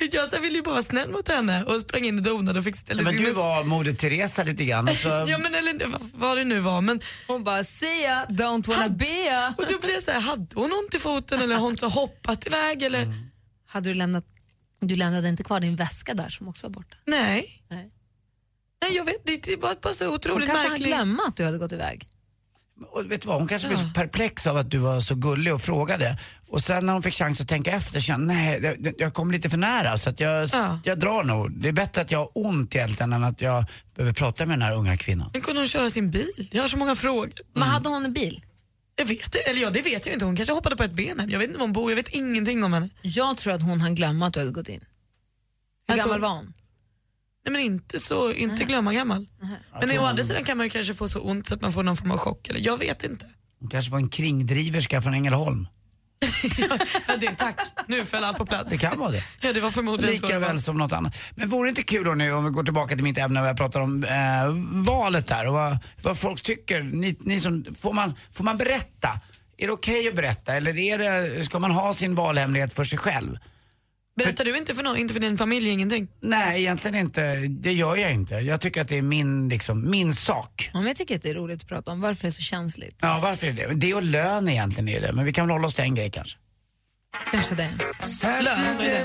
jag 0.13 0.29
så 0.29 0.41
ville 0.41 0.57
ju 0.57 0.63
bara 0.63 0.71
vara 0.75 0.83
snäll 0.83 1.11
mot 1.11 1.29
henne 1.29 1.65
och 1.65 1.81
sprang 1.81 2.05
in 2.05 2.19
och 2.19 2.23
donade 2.23 2.59
och 2.59 2.65
fick 2.65 2.77
ställa 2.77 3.03
Men 3.03 3.17
du 3.17 3.33
var 3.33 3.65
Moder 3.65 3.95
Teresa 3.95 4.45
lite 4.45 4.65
grann. 4.65 4.95
Så, 4.95 5.09
Ja 5.29 5.39
men 5.39 5.55
eller 5.55 5.87
vad, 6.15 6.37
det 6.37 6.45
nu 6.45 6.61
var 6.61 6.81
men 6.81 7.01
Hon 7.27 7.45
bara, 7.45 7.65
see 7.65 8.03
ya, 8.03 8.27
don't 8.29 8.69
wanna 8.69 8.89
be 8.89 9.25
ya. 9.27 9.55
och 9.59 9.65
då 9.69 9.79
blev 9.79 9.91
jag 9.91 10.03
så 10.03 10.11
här, 10.11 10.21
hade 10.21 10.47
hon 10.55 10.73
ont 10.73 10.95
i 10.95 10.99
foten 10.99 11.41
eller 11.41 11.55
har 11.55 11.63
hon 11.63 11.79
så 11.79 11.89
hoppat 11.89 12.47
iväg 12.47 12.83
eller? 12.83 13.03
Mm. 13.03 13.19
Hade 13.67 13.91
du 13.91 13.95
lämnat, 13.95 14.25
du 14.81 14.97
lämnade 14.97 15.29
inte 15.29 15.45
kvar 15.45 15.61
din 15.61 15.77
väska 15.77 16.15
där 16.15 16.29
som 16.29 16.49
också 16.49 16.67
var 16.67 16.71
borta? 16.75 16.97
Nej. 17.07 17.63
Nej. 17.69 17.92
Nej 18.83 18.97
jag 18.97 19.05
vet 19.05 19.25
det 19.45 19.57
var 19.57 19.75
bara 19.83 19.93
så 19.93 20.05
Hon 20.05 20.15
otroligt 20.15 20.47
kanske 20.49 20.63
han 20.65 20.71
märkligt. 20.71 20.89
glömma 20.89 21.23
att 21.29 21.37
du 21.37 21.45
hade 21.45 21.59
gått 21.59 21.73
iväg. 21.73 22.07
och 22.93 23.13
vet 23.13 23.21
du 23.23 23.29
vad, 23.29 23.39
hon 23.39 23.49
kanske 23.49 23.69
blev 23.69 23.79
så 23.79 23.91
perplex 23.95 24.47
av 24.47 24.57
att 24.57 24.71
du 24.71 24.79
var 24.79 25.01
så 25.01 25.15
gullig 25.15 25.55
och 25.55 25.61
frågade. 25.63 26.19
Och 26.49 26.63
sen 26.63 26.87
när 26.87 26.93
hon 26.93 27.03
fick 27.03 27.15
chans 27.15 27.41
att 27.41 27.49
tänka 27.49 27.71
efter 27.71 28.01
kände 28.01 28.35
nej, 28.35 28.77
jag, 28.83 28.95
jag 28.99 29.15
kom 29.15 29.31
lite 29.31 29.51
för 29.51 29.57
nära 29.57 29.99
så 29.99 30.11
att 30.11 30.21
jag, 30.21 30.49
Ja. 30.53 30.81
jag 30.85 30.99
drar 30.99 31.23
nog. 31.25 31.53
Det 31.61 31.69
är 31.69 31.73
bättre 31.73 32.03
att 32.03 32.11
jag 32.11 32.19
har 32.19 32.31
ont 32.35 32.75
egentligen 32.75 33.13
än 33.13 33.25
att 33.25 33.41
jag 33.41 33.65
behöver 33.95 34.13
prata 34.15 34.47
med 34.47 34.59
den 34.59 34.63
här 34.63 34.75
unga 34.75 34.97
kvinnan. 34.97 35.31
Men 35.33 35.43
kunde 35.43 35.61
hon 35.61 35.69
köra 35.69 35.91
sin 35.91 36.11
bil? 36.11 36.49
Jag 36.51 36.63
har 36.63 36.69
så 36.69 36.77
många 36.77 36.95
frågor. 36.95 37.33
Men 37.53 37.63
hade 37.69 37.89
hon 37.89 38.05
en 38.05 38.13
bil? 38.13 38.45
Jag 38.97 39.05
vet 39.05 39.33
det, 39.33 39.39
eller 39.39 39.61
ja 39.63 39.71
det 39.71 39.83
vet 39.83 40.07
jag 40.07 40.13
inte. 40.13 40.25
Hon 40.25 40.37
kanske 40.37 40.53
hoppade 40.55 40.77
på 40.77 40.83
ett 40.83 40.93
ben 40.93 41.21
hem. 41.21 41.31
Jag 41.31 41.39
vet 41.39 41.49
inte 41.49 41.59
var 41.59 41.67
hon 41.67 41.73
bor, 41.73 41.91
jag 41.91 41.97
vet 41.97 42.09
ingenting 42.09 42.65
om 42.65 42.73
henne. 42.73 42.89
Jag 43.03 43.37
tror 43.37 43.53
att 43.53 43.63
hon 43.63 43.81
hann 43.81 43.95
glömma 43.95 44.27
att 44.27 44.35
du 44.35 44.41
hade 44.41 44.53
gått 44.53 44.69
in. 44.69 44.81
Hur 44.81 44.87
Jag 45.87 45.99
gammal 45.99 46.15
tror- 46.21 46.29
var 46.29 46.35
hon? 46.37 46.53
Nej 47.45 47.53
men 47.53 47.61
inte 47.61 47.99
så, 47.99 48.33
inte 48.33 48.65
glömma 48.65 48.93
gammal. 48.93 49.27
Men 49.81 49.99
å 49.99 50.05
andra 50.05 50.23
sidan 50.23 50.45
kan 50.45 50.57
man 50.57 50.67
ju 50.67 50.71
kanske 50.71 50.95
få 50.95 51.09
så 51.09 51.21
ont 51.21 51.47
så 51.47 51.55
att 51.55 51.61
man 51.61 51.73
får 51.73 51.83
någon 51.83 51.97
form 51.97 52.11
av 52.11 52.19
chock. 52.19 52.49
Eller 52.49 52.61
jag 52.61 52.79
vet 52.79 53.05
inte. 53.05 53.27
Hon 53.61 53.71
kanske 53.71 53.93
var 53.93 53.99
en 53.99 54.09
kringdriverska 54.09 55.03
från 55.03 55.15
Ängelholm. 55.15 55.67
Ja, 57.09 57.17
det, 57.17 57.35
tack, 57.37 57.61
nu 57.87 58.05
föll 58.05 58.25
allt 58.25 58.37
på 58.37 58.47
plats. 58.47 58.71
Det 58.71 58.79
kan 58.79 58.99
vara 58.99 59.11
det. 59.11 59.25
Ja, 59.41 59.53
det 59.53 59.61
var 59.61 59.71
förmodligen 59.71 60.19
så. 60.19 60.27
Lika 60.27 60.39
var. 60.39 60.49
väl 60.49 60.61
som 60.61 60.77
något 60.77 60.93
annat. 60.93 61.21
Men 61.35 61.49
vore 61.49 61.67
det 61.67 61.69
inte 61.69 61.83
kul 61.83 62.05
då 62.05 62.15
nu 62.15 62.33
om 62.33 62.45
vi 62.45 62.51
går 62.51 62.65
tillbaka 62.65 62.95
till 62.95 63.05
mitt 63.05 63.19
ämne 63.19 63.41
och 63.41 63.47
jag 63.47 63.57
pratar 63.57 63.81
om 63.81 64.05
eh, 64.05 64.13
valet 64.85 65.27
där 65.27 65.47
och 65.47 65.53
vad, 65.53 65.79
vad 66.03 66.19
folk 66.19 66.43
tycker. 66.43 66.83
Ni, 66.83 67.17
ni 67.21 67.41
som, 67.41 67.65
får, 67.79 67.93
man, 67.93 68.15
får 68.33 68.45
man 68.45 68.57
berätta? 68.57 69.09
Är 69.59 69.67
det 69.67 69.73
okej 69.73 70.09
att 70.09 70.17
berätta 70.17 70.55
eller 70.55 70.79
är 70.79 70.99
det, 70.99 71.43
ska 71.45 71.59
man 71.59 71.71
ha 71.71 71.95
sin 71.95 72.15
valhemlighet 72.15 72.73
för 72.73 72.85
sig 72.85 72.99
själv? 72.99 73.39
Berättar 74.17 74.45
du 74.45 74.59
inte 74.59 74.75
för 74.75 74.83
någon, 74.83 74.97
inte 74.97 75.15
för 75.15 75.21
din 75.21 75.37
familj, 75.37 75.69
ingenting? 75.69 76.09
Nej, 76.21 76.61
egentligen 76.61 76.97
inte. 76.97 77.35
Det 77.37 77.73
gör 77.73 77.97
jag 77.97 78.13
inte. 78.13 78.35
Jag 78.35 78.61
tycker 78.61 78.81
att 78.81 78.89
det 78.89 78.99
är 78.99 79.03
min, 79.03 79.49
liksom, 79.49 79.91
min 79.91 80.15
sak. 80.15 80.71
Ja, 80.73 80.79
men 80.79 80.87
jag 80.87 80.97
tycker 80.97 81.17
att 81.17 81.23
det 81.23 81.31
är 81.31 81.35
roligt 81.35 81.63
att 81.63 81.69
prata 81.69 81.91
om. 81.91 82.01
Varför 82.01 82.23
det 82.23 82.29
är 82.29 82.31
så 82.31 82.43
känsligt? 82.43 82.97
Ja, 83.03 83.21
varför 83.23 83.47
är 83.47 83.53
det? 83.53 83.75
Det 83.75 83.95
och 83.95 84.03
lön 84.03 84.49
egentligen 84.49 84.89
är 84.89 85.01
det. 85.01 85.13
Men 85.13 85.25
vi 85.25 85.33
kan 85.33 85.47
väl 85.47 85.53
hålla 85.53 85.67
oss 85.67 85.75
till 85.75 85.85
en 85.85 85.95
grej 85.95 86.11
kanske. 86.11 86.39
Kanske 87.31 87.55
det. 87.55 87.69
Lön, 88.23 88.77
vad 88.79 88.87
är 88.87 88.95
det? 88.95 89.05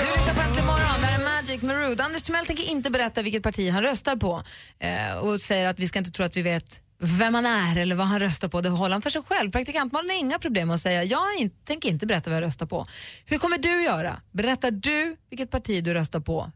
Du 0.00 0.16
lyssnar 0.16 0.34
på 0.34 0.40
Äntligen 0.40 0.66
morgon, 0.66 1.00
där 1.00 1.14
är 1.20 1.24
Magic 1.24 1.62
med 1.62 1.76
Rude. 1.76 2.04
Anders 2.04 2.22
Timell 2.22 2.46
tänker 2.46 2.64
inte 2.64 2.90
berätta 2.90 3.22
vilket 3.22 3.42
parti 3.42 3.70
han 3.70 3.82
röstar 3.82 4.16
på 4.16 4.42
eh, 4.78 5.18
och 5.18 5.40
säger 5.40 5.66
att 5.66 5.78
vi 5.78 5.88
ska 5.88 5.98
inte 5.98 6.10
tro 6.10 6.24
att 6.24 6.36
vi 6.36 6.42
vet 6.42 6.80
vem 6.98 7.34
han 7.34 7.46
är 7.46 7.76
eller 7.76 7.94
vad 7.94 8.06
han 8.06 8.20
röstar 8.20 8.48
på. 8.48 8.60
Det 8.60 8.68
håller 8.68 8.92
han 8.92 9.02
för 9.02 9.10
sig 9.10 9.22
själv. 9.22 9.50
Praktikantmannen 9.50 10.10
har 10.10 10.16
inga 10.16 10.38
problem 10.38 10.68
med 10.68 10.74
att 10.74 10.80
säga 10.80 11.04
jag 11.04 11.36
in, 11.38 11.50
tänker 11.64 11.88
inte 11.88 12.06
berätta 12.06 12.30
vad 12.30 12.36
jag 12.36 12.46
röstar 12.46 12.66
på. 12.66 12.86
Hur 13.24 13.38
kommer 13.38 13.58
du 13.58 13.84
göra? 13.84 14.20
Berättar 14.32 14.70
du 14.70 15.16
vilket 15.30 15.50
parti 15.50 15.84
du 15.84 15.94
röstar 15.94 16.20
på 16.20 16.52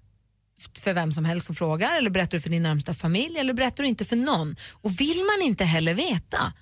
för 0.78 0.92
vem 0.92 1.12
som 1.12 1.24
helst 1.24 1.46
som 1.46 1.54
frågar 1.54 1.98
eller 1.98 2.10
berättar 2.10 2.38
du 2.38 2.40
för 2.40 2.50
din 2.50 2.62
närmsta 2.62 2.94
familj 2.94 3.38
eller 3.38 3.52
berättar 3.52 3.82
du 3.82 3.88
inte 3.88 4.04
för 4.04 4.16
någon? 4.16 4.56
Och 4.72 5.00
vill 5.00 5.24
man 5.24 5.46
inte 5.46 5.64
heller 5.64 5.94
veta 5.94 6.52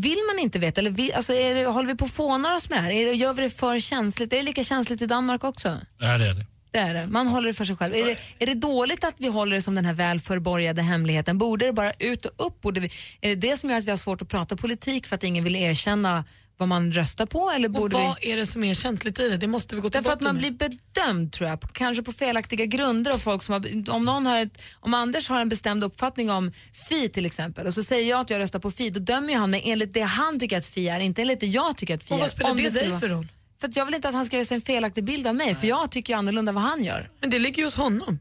vill 0.00 0.18
man 0.26 0.38
inte 0.38 0.58
veta, 0.58 0.80
eller 0.80 0.90
vill, 0.90 1.12
alltså 1.12 1.32
är 1.32 1.54
det, 1.54 1.66
håller 1.66 1.88
vi 1.88 1.94
på 1.94 2.04
att 2.04 2.10
fåna 2.10 2.54
oss 2.54 2.70
med 2.70 2.78
det 2.78 2.82
här? 2.82 2.90
Är 2.90 3.06
det, 3.06 3.12
gör 3.12 3.34
vi 3.34 3.42
det 3.42 3.50
för 3.50 3.80
känsligt? 3.80 4.32
Är 4.32 4.36
det 4.36 4.42
lika 4.42 4.64
känsligt 4.64 5.02
i 5.02 5.06
Danmark 5.06 5.44
också? 5.44 5.78
Ja, 5.98 6.18
det 6.18 6.28
är 6.28 6.34
det. 6.34 6.46
Det 6.78 6.90
är 6.90 6.94
det. 6.94 7.06
Man 7.06 7.26
håller 7.26 7.46
det 7.46 7.54
för 7.54 7.64
sig 7.64 7.76
själv. 7.76 7.94
Är 7.94 8.04
det, 8.04 8.18
är 8.38 8.46
det 8.46 8.54
dåligt 8.54 9.04
att 9.04 9.14
vi 9.18 9.28
håller 9.28 9.56
det 9.56 9.62
som 9.62 9.74
den 9.74 9.84
här 9.84 9.94
väl 9.94 10.20
förborgade 10.20 10.82
hemligheten? 10.82 11.38
Borde 11.38 11.66
det 11.66 11.72
bara 11.72 11.92
ut 11.98 12.26
och 12.26 12.46
upp? 12.46 12.60
Borde 12.60 12.80
vi, 12.80 12.90
är 13.20 13.28
det 13.28 13.34
det 13.34 13.56
som 13.56 13.70
gör 13.70 13.78
att 13.78 13.84
vi 13.84 13.90
har 13.90 13.96
svårt 13.96 14.22
att 14.22 14.28
prata 14.28 14.56
politik 14.56 15.06
för 15.06 15.16
att 15.16 15.24
ingen 15.24 15.44
vill 15.44 15.56
erkänna 15.56 16.24
vad 16.56 16.68
man 16.68 16.92
röstar 16.92 17.26
på? 17.26 17.50
Eller 17.50 17.68
Och 17.68 17.74
borde 17.74 17.96
vad 17.96 18.16
vi... 18.22 18.32
är 18.32 18.36
det 18.36 18.46
som 18.46 18.64
är 18.64 18.74
känsligt 18.74 19.20
i 19.20 19.28
det? 19.28 19.36
Det 19.36 19.46
måste 19.46 19.74
vi 19.74 19.80
gå 19.80 19.90
till 19.90 20.02
Därför 20.02 20.12
att 20.12 20.20
man 20.20 20.36
med. 20.36 20.54
blir 20.56 20.68
bedömd 20.68 21.32
tror 21.32 21.48
jag, 21.48 21.60
kanske 21.72 22.02
på 22.02 22.12
felaktiga 22.12 22.64
grunder 22.64 23.12
av 23.12 23.18
folk 23.18 23.42
som 23.42 23.52
har, 23.52 23.90
om, 23.90 24.04
någon 24.04 24.26
har 24.26 24.38
ett, 24.38 24.62
om 24.80 24.94
Anders 24.94 25.28
har 25.28 25.40
en 25.40 25.48
bestämd 25.48 25.84
uppfattning 25.84 26.30
om 26.30 26.52
Fi 26.88 27.08
till 27.08 27.26
exempel 27.26 27.66
och 27.66 27.74
så 27.74 27.82
säger 27.82 28.10
jag 28.10 28.20
att 28.20 28.30
jag 28.30 28.38
röstar 28.38 28.58
på 28.58 28.70
Fi, 28.70 28.90
då 28.90 29.00
dömer 29.00 29.34
han 29.36 29.50
mig 29.50 29.62
enligt 29.64 29.94
det 29.94 30.00
han 30.00 30.38
tycker 30.40 30.58
att 30.58 30.66
Fi 30.66 30.88
är, 30.88 31.00
inte 31.00 31.22
enligt 31.22 31.40
det 31.40 31.46
jag 31.46 31.76
tycker 31.76 31.94
att 31.94 32.04
Fi 32.04 32.14
Och 32.14 32.16
är. 32.16 32.20
vad 32.20 32.30
spelar 32.30 32.54
det 32.54 32.70
dig 32.70 33.00
för 33.00 33.08
roll? 33.08 33.28
För 33.60 33.68
att 33.68 33.76
jag 33.76 33.84
vill 33.84 33.94
inte 33.94 34.08
att 34.08 34.14
han 34.14 34.26
ska 34.26 34.36
göra 34.36 34.44
sig 34.44 34.54
en 34.54 34.60
felaktig 34.60 35.04
bild 35.04 35.26
av 35.26 35.34
mig, 35.34 35.54
för 35.54 35.66
jag 35.66 35.90
tycker 35.90 36.12
ju 36.12 36.18
annorlunda 36.18 36.52
vad 36.52 36.62
han 36.62 36.84
gör. 36.84 37.08
Men 37.20 37.30
det 37.30 37.38
ligger 37.38 37.58
ju 37.58 37.64
hos 37.64 37.74
honom. 37.74 38.18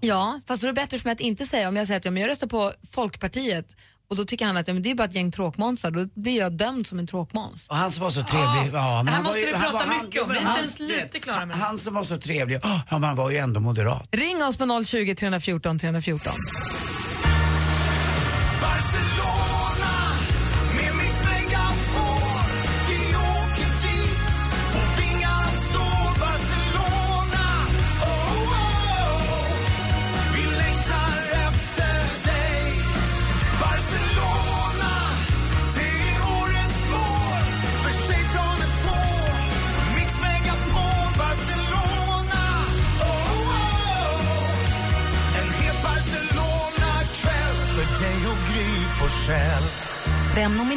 Ja, 0.00 0.40
fast 0.46 0.62
då 0.62 0.68
är 0.68 0.72
det 0.72 0.80
bättre 0.80 0.98
för 0.98 1.04
mig 1.08 1.12
att 1.12 1.20
inte 1.20 1.46
säga, 1.46 1.68
om 1.68 1.76
jag 1.76 1.86
säger 1.86 1.98
att 1.98 2.04
ja, 2.04 2.10
men 2.10 2.20
jag 2.22 2.30
röstar 2.30 2.46
på 2.46 2.72
Folkpartiet 2.92 3.76
och 4.10 4.16
då 4.16 4.24
tycker 4.24 4.46
han 4.46 4.56
att 4.56 4.68
ja, 4.68 4.74
men 4.74 4.82
det 4.82 4.90
är 4.90 4.94
bara 4.94 5.04
ett 5.04 5.14
gäng 5.14 5.32
tråkmånsar, 5.32 5.90
då 5.90 6.08
blir 6.14 6.38
jag 6.38 6.52
dömd 6.52 6.86
som 6.86 6.98
en 6.98 7.06
tråkmåns. 7.06 7.68
Och 7.68 7.76
han 7.76 7.92
som 7.92 8.02
var 8.02 8.10
så 8.10 8.22
trevlig. 8.22 8.74
Ja, 8.74 9.02
men 9.02 9.14
han 9.14 9.22
måste 9.22 9.38
ju, 9.38 9.46
vi 9.46 9.52
prata 9.52 9.72
var, 9.86 10.02
mycket 10.04 10.22
om. 10.22 10.28
Vi 10.30 10.36
är 10.38 10.40
han- 10.42 10.50
inte 10.58 10.60
ens 10.60 10.78
lite 11.02 11.18
klara 11.18 11.46
med 11.46 11.56
det. 11.56 11.60
Han 11.62 11.78
som 11.78 11.94
var 11.94 12.04
så 12.04 12.18
trevlig, 12.18 12.56
oh, 12.56 12.80
ja, 12.90 12.98
men 12.98 13.04
han 13.04 13.16
var 13.16 13.30
ju 13.30 13.36
ändå 13.36 13.60
moderat. 13.60 14.08
Ring 14.12 14.44
oss 14.44 14.56
på 14.56 14.84
020 14.84 15.14
314 15.14 15.78
314. 15.78 16.32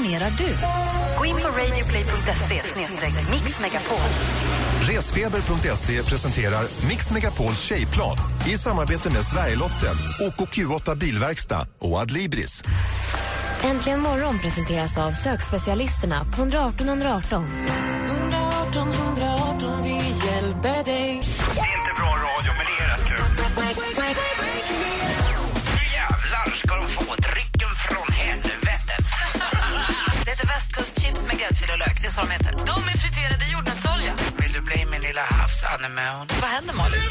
Nominerar 0.10 0.32
du? 0.38 0.58
Gå 1.18 1.26
in 1.26 1.36
på 1.36 1.48
radioplay.se 1.48 2.62
mixmegapol. 3.32 3.98
Resfeber.se 4.82 6.04
presenterar 6.04 6.66
Mix 6.88 7.12
Megapols 7.12 7.62
tjejplan 7.62 8.18
i 8.48 8.58
samarbete 8.58 9.10
med 9.10 9.26
Sverigelotten, 9.26 9.96
OKQ8 10.20 10.98
Bilverkstad 10.98 11.68
och 11.80 12.00
Adlibris. 12.00 12.64
Äntligen 13.64 14.00
morgon 14.00 14.40
presenteras 14.40 14.98
av 14.98 15.12
sökspecialisterna 15.12 16.26
på 16.36 16.42
118 16.42 16.90
118. 16.90 17.46
118 18.10 18.92
118, 18.92 19.84
vi 19.84 19.96
hjälper 20.28 20.84
dig. 20.84 20.99
Så 32.20 32.26
de 32.26 32.32
heter. 32.32 32.52
De 32.52 32.78
är 32.94 32.98
friterade 32.98 33.46
i 33.46 33.52
jordnötsolja. 33.52 34.14
Vill 34.42 34.52
du 34.52 34.62
bli 34.62 34.86
min 34.92 35.02
lilla 35.02 35.22
havsanemon? 35.22 36.28
Vad 36.42 36.50
händer, 36.50 36.74
Malin? 36.74 37.02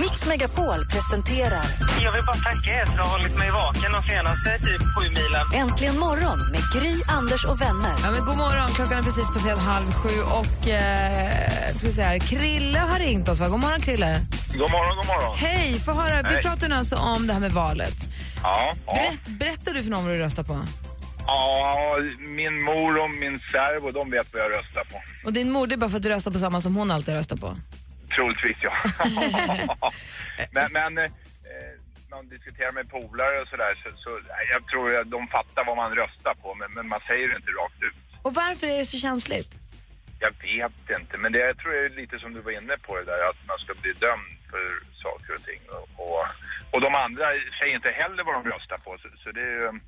Mix 0.00 0.26
Megapol 0.26 0.86
presenterar 0.86 1.66
Jag 2.02 2.12
vill 2.12 2.24
bara 2.26 2.36
tacka 2.36 2.70
er 2.80 2.86
för 2.86 2.98
att 2.98 3.06
ha 3.06 3.16
hållit 3.16 3.38
mig 3.38 3.50
vaken 3.50 3.92
de 3.92 4.02
senaste 4.02 4.58
typ 4.58 4.82
sju 4.94 5.04
milen. 5.08 5.46
Äntligen 5.62 5.98
morgon 5.98 6.38
med 6.52 6.62
Gry, 6.74 6.94
Anders 7.08 7.44
och 7.44 7.60
vänner. 7.60 7.94
Ja, 8.02 8.10
men 8.10 8.20
god 8.24 8.36
morgon. 8.36 8.68
Klockan 8.74 8.98
är 8.98 9.02
precis 9.02 9.28
passerat 9.34 9.58
halv 9.58 9.92
sju 9.92 10.14
och 10.40 10.68
eh, 10.68 11.74
ska 11.74 11.88
vi 11.88 12.02
här. 12.02 12.18
Krille 12.18 12.78
har 12.78 12.98
ringt 12.98 13.28
oss. 13.28 13.40
Va? 13.40 13.48
God 13.48 13.60
morgon, 13.60 13.80
Krille. 13.80 14.20
God 14.52 14.70
morgon, 14.70 14.96
god 14.96 15.06
morgon. 15.06 15.36
Hej, 15.36 15.80
få 15.80 15.92
höra. 15.92 16.22
Vi 16.22 16.28
Hej. 16.28 16.42
pratar 16.42 16.68
nu 16.68 16.74
alltså 16.74 16.96
om 16.96 17.26
det 17.26 17.32
här 17.32 17.40
med 17.40 17.52
valet. 17.52 17.98
Ja, 18.42 18.74
ja. 18.86 18.94
Berätt, 18.94 19.38
berättar 19.38 19.72
du 19.74 19.82
för 19.82 19.90
någon 19.90 20.04
vad 20.04 20.14
du 20.14 20.18
röstar 20.18 20.42
på? 20.42 20.60
Ja, 21.26 21.98
min 22.18 22.62
mor 22.62 23.02
och 23.02 23.10
min 23.10 23.40
servo, 23.40 23.90
de 23.90 24.10
vet 24.10 24.32
vad 24.32 24.42
jag 24.42 24.50
röstar 24.50 24.84
på. 24.84 25.02
Och 25.24 25.32
din 25.32 25.50
mor, 25.50 25.66
det 25.66 25.74
är 25.74 25.76
bara 25.76 25.90
för 25.90 25.96
att 25.96 26.02
du 26.02 26.08
röstar 26.08 26.30
på 26.30 26.38
samma 26.38 26.60
som 26.60 26.76
hon 26.76 26.90
alltid 26.90 27.14
röstar 27.14 27.36
på? 27.36 27.56
Troligtvis, 28.16 28.56
ja. 28.60 28.72
men 30.52 30.72
men 30.72 30.98
eh, 30.98 31.10
man 32.10 32.28
diskuterar 32.28 32.72
med 32.72 32.90
polare 32.90 33.40
och 33.42 33.48
sådär, 33.48 33.72
så, 33.82 33.88
så 33.96 34.10
jag 34.52 34.66
tror 34.66 34.96
att 35.00 35.10
de 35.10 35.28
fattar 35.28 35.64
vad 35.64 35.76
man 35.76 35.90
röstar 35.94 36.34
på, 36.34 36.54
men, 36.54 36.70
men 36.76 36.88
man 36.88 37.00
säger 37.08 37.28
det 37.28 37.36
inte 37.36 37.50
rakt 37.50 37.82
ut. 37.82 37.96
Och 38.22 38.34
varför 38.34 38.66
är 38.66 38.78
det 38.78 38.84
så 38.84 38.98
känsligt? 38.98 39.58
Jag 40.18 40.32
vet 40.48 41.00
inte, 41.00 41.18
men 41.18 41.32
det 41.32 41.38
jag 41.38 41.58
tror 41.58 41.74
jag 41.74 41.84
är 41.84 41.90
lite 41.90 42.18
som 42.18 42.34
du 42.34 42.40
var 42.40 42.52
inne 42.52 42.76
på 42.86 42.96
det 42.96 43.04
där, 43.04 43.20
att 43.30 43.40
man 43.50 43.58
ska 43.58 43.74
bli 43.82 43.92
dömd 43.92 44.30
för 44.50 44.64
saker 45.04 45.34
och 45.34 45.44
ting. 45.48 45.60
Och, 45.76 45.88
och, 46.02 46.26
och 46.72 46.80
de 46.80 46.94
andra 46.94 47.26
säger 47.60 47.74
inte 47.74 47.90
heller 47.90 48.24
vad 48.24 48.34
de 48.34 48.42
röstar 48.50 48.78
på, 48.84 48.90
så, 49.02 49.08
så 49.22 49.30
det 49.36 49.40
är 49.40 49.54
ju 49.60 49.80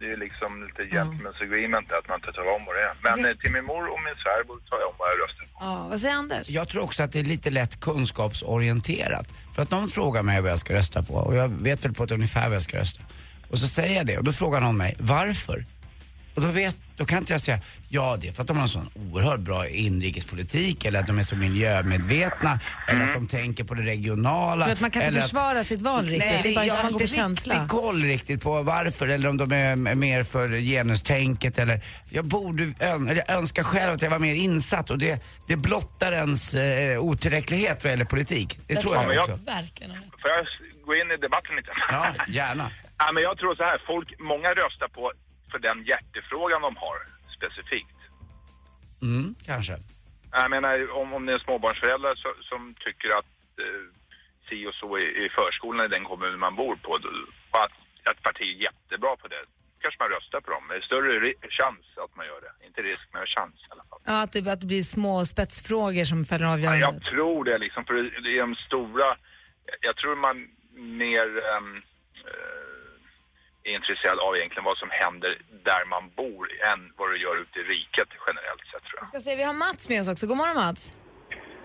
det 0.00 0.06
är 0.14 0.16
liksom 0.26 0.50
lite 0.66 0.82
gentleman's 0.96 1.40
agreement 1.48 1.92
att 1.92 2.08
man 2.08 2.16
inte 2.20 2.32
talar 2.32 2.52
om 2.58 2.64
vad 2.66 2.74
det 2.76 2.82
är. 2.82 2.94
Men 3.02 3.12
Så- 3.14 3.30
eh, 3.30 3.36
till 3.40 3.52
min 3.52 3.64
mor 3.64 3.84
och 3.94 4.00
min 4.06 4.16
svärmor 4.22 4.56
tar 4.70 4.78
jag 4.82 4.88
om 4.88 4.94
vad 4.98 5.08
jag 5.12 5.18
röstar 5.24 5.44
på. 5.44 5.58
Ja, 5.60 5.86
vad 5.90 6.00
säger 6.00 6.14
Anders? 6.14 6.48
Jag 6.48 6.68
tror 6.68 6.82
också 6.82 7.02
att 7.02 7.12
det 7.12 7.20
är 7.20 7.24
lite 7.24 7.50
lätt 7.50 7.80
kunskapsorienterat. 7.80 9.28
För 9.54 9.62
att 9.62 9.70
någon 9.70 9.88
frågar 9.88 10.22
mig 10.22 10.40
vad 10.40 10.50
jag 10.50 10.58
ska 10.58 10.74
rösta 10.74 11.02
på 11.02 11.14
och 11.14 11.34
jag 11.36 11.48
vet 11.48 11.84
väl 11.84 11.94
på 11.94 12.04
ett 12.04 12.10
ungefär 12.10 12.46
vad 12.46 12.54
jag 12.54 12.62
ska 12.62 12.76
rösta. 12.76 13.02
Och 13.50 13.58
så 13.58 13.68
säger 13.68 13.96
jag 13.96 14.06
det 14.06 14.18
och 14.18 14.24
då 14.24 14.32
frågar 14.32 14.60
någon 14.60 14.76
mig, 14.76 14.96
varför? 14.98 15.64
Och 16.40 16.46
då, 16.46 16.52
vet, 16.52 16.76
då 16.96 17.04
kan 17.06 17.18
inte 17.18 17.32
jag 17.32 17.40
säga, 17.40 17.58
ja 17.88 18.16
det 18.20 18.28
är 18.28 18.32
för 18.32 18.42
att 18.42 18.46
de 18.48 18.56
har 18.56 18.62
en 18.62 18.68
sån 18.68 18.90
oerhört 18.94 19.40
bra 19.40 19.68
inrikespolitik 19.68 20.84
eller 20.84 21.00
att 21.00 21.06
de 21.06 21.18
är 21.18 21.22
så 21.22 21.36
miljömedvetna 21.36 22.58
eller 22.88 23.08
att 23.08 23.12
de 23.12 23.26
tänker 23.26 23.64
på 23.64 23.74
det 23.74 23.82
regionala. 23.82 24.64
För 24.64 24.72
att 24.72 24.80
man 24.80 24.90
kan 24.90 25.02
inte 25.02 25.20
försvara 25.20 25.64
sitt 25.64 25.82
val 25.82 26.04
riktigt. 26.06 26.30
Nej, 26.30 26.40
det 26.42 26.50
är 26.50 26.54
bara 26.54 26.66
jag 26.66 26.74
har 26.74 26.82
man 26.82 26.92
går 26.92 26.98
på 26.98 27.02
inte 27.04 27.14
känsla. 27.14 27.54
riktigt 27.54 27.68
koll 27.70 28.02
riktigt 28.02 28.42
på 28.42 28.62
varför 28.62 29.08
eller 29.08 29.28
om 29.28 29.36
de 29.36 29.52
är 29.52 29.76
mer 29.94 30.24
för 30.24 30.48
genustänket 30.48 31.58
eller 31.58 31.80
jag 32.08 32.24
borde, 32.24 32.72
eller 32.78 33.14
jag 33.14 33.30
önskar 33.30 33.62
själv 33.62 33.92
att 33.94 34.02
jag 34.02 34.10
var 34.10 34.18
mer 34.18 34.34
insatt 34.34 34.90
och 34.90 34.98
det, 34.98 35.22
det 35.46 35.56
blottar 35.56 36.12
ens 36.12 36.54
eh, 36.54 37.00
otillräcklighet 37.00 37.84
vad 37.84 37.90
gäller 37.90 38.04
politik. 38.04 38.58
Det 38.66 38.76
tror 38.76 38.94
Ja, 38.94 39.02
jag 39.02 39.14
jag- 39.14 39.22
också. 39.30 39.44
Verkligen. 39.46 39.92
Får 39.92 40.30
jag 40.30 40.46
gå 40.86 40.94
in 40.94 41.10
i 41.10 41.16
debatten 41.16 41.56
lite? 41.56 41.70
Ja, 41.90 42.06
gärna. 42.28 42.70
ja, 42.98 43.12
men 43.12 43.22
jag 43.22 43.38
tror 43.38 43.54
så 43.54 43.62
här, 43.62 43.82
folk, 43.86 44.08
många 44.20 44.48
röstar 44.48 44.88
på 44.88 45.12
för 45.50 45.58
den 45.58 45.84
hjärtefrågan 45.84 46.62
de 46.62 46.76
har 46.76 46.96
specifikt. 47.36 47.96
Mm, 49.02 49.34
kanske. 49.46 49.76
Jag 50.32 50.50
menar, 50.50 50.90
om, 51.00 51.12
om 51.14 51.26
det 51.26 51.32
är 51.32 51.38
småbarnsföräldrar 51.38 52.14
så, 52.14 52.28
som 52.40 52.74
tycker 52.84 53.08
att 53.18 53.32
eh, 53.64 53.84
si 54.48 54.66
och 54.66 54.74
så 54.74 54.98
i, 54.98 55.02
i 55.24 55.28
förskolan 55.38 55.86
i 55.86 55.88
den 55.88 56.04
kommun 56.04 56.38
man 56.38 56.56
bor 56.56 56.76
på, 56.76 56.98
då- 56.98 57.08
och 57.50 57.64
att 57.64 57.72
ett 58.10 58.22
parti 58.22 58.42
är 58.42 58.62
jättebra 58.68 59.16
på 59.16 59.28
det, 59.28 59.42
kanske 59.80 60.02
man 60.02 60.08
röstar 60.10 60.40
på 60.40 60.50
dem. 60.50 60.64
Det 60.68 60.76
är 60.76 60.80
större 60.80 61.34
chans 61.58 61.84
att 62.04 62.16
man 62.16 62.26
gör 62.26 62.40
det. 62.40 62.66
Inte 62.66 62.82
risk, 62.82 63.06
men 63.12 63.26
chans 63.26 63.54
i 63.54 63.66
alla 63.70 63.84
fall. 63.90 64.00
Ja, 64.04 64.22
att, 64.22 64.32
det, 64.32 64.52
att 64.52 64.60
det 64.60 64.66
blir 64.66 64.82
små 64.82 65.24
spetsfrågor 65.24 66.04
som 66.04 66.24
fäller 66.24 66.44
Ja, 66.46 66.52
avgörandet. 66.52 67.02
jag 67.02 67.10
tror 67.12 67.44
det 67.44 67.58
liksom, 67.58 67.84
för 67.84 67.94
det- 67.94 68.36
är 68.36 68.40
de 68.40 68.54
stora, 68.54 69.16
jag 69.80 69.96
tror 69.96 70.16
man 70.16 70.36
mer 71.00 71.26
ehm, 71.50 71.76
eh, 72.28 72.69
är 73.68 73.72
intresserad 73.80 74.18
av 74.26 74.30
egentligen 74.38 74.64
vad 74.70 74.78
som 74.82 74.90
händer 75.02 75.32
där 75.70 75.82
man 75.94 76.02
bor 76.20 76.44
än 76.70 76.80
vad 76.98 77.06
det 77.12 77.18
gör 77.24 77.36
ute 77.44 77.56
i 77.62 77.64
riket 77.74 78.08
generellt 78.26 78.64
sett 78.70 78.84
tror 78.88 78.96
jag. 79.00 79.08
ska 79.12 79.20
se, 79.26 79.36
vi 79.40 79.42
har 79.50 79.56
Mats 79.64 79.82
med 79.90 79.98
oss 80.02 80.08
också. 80.14 80.24
God 80.30 80.36
morgon 80.42 80.56
Mats. 80.64 80.82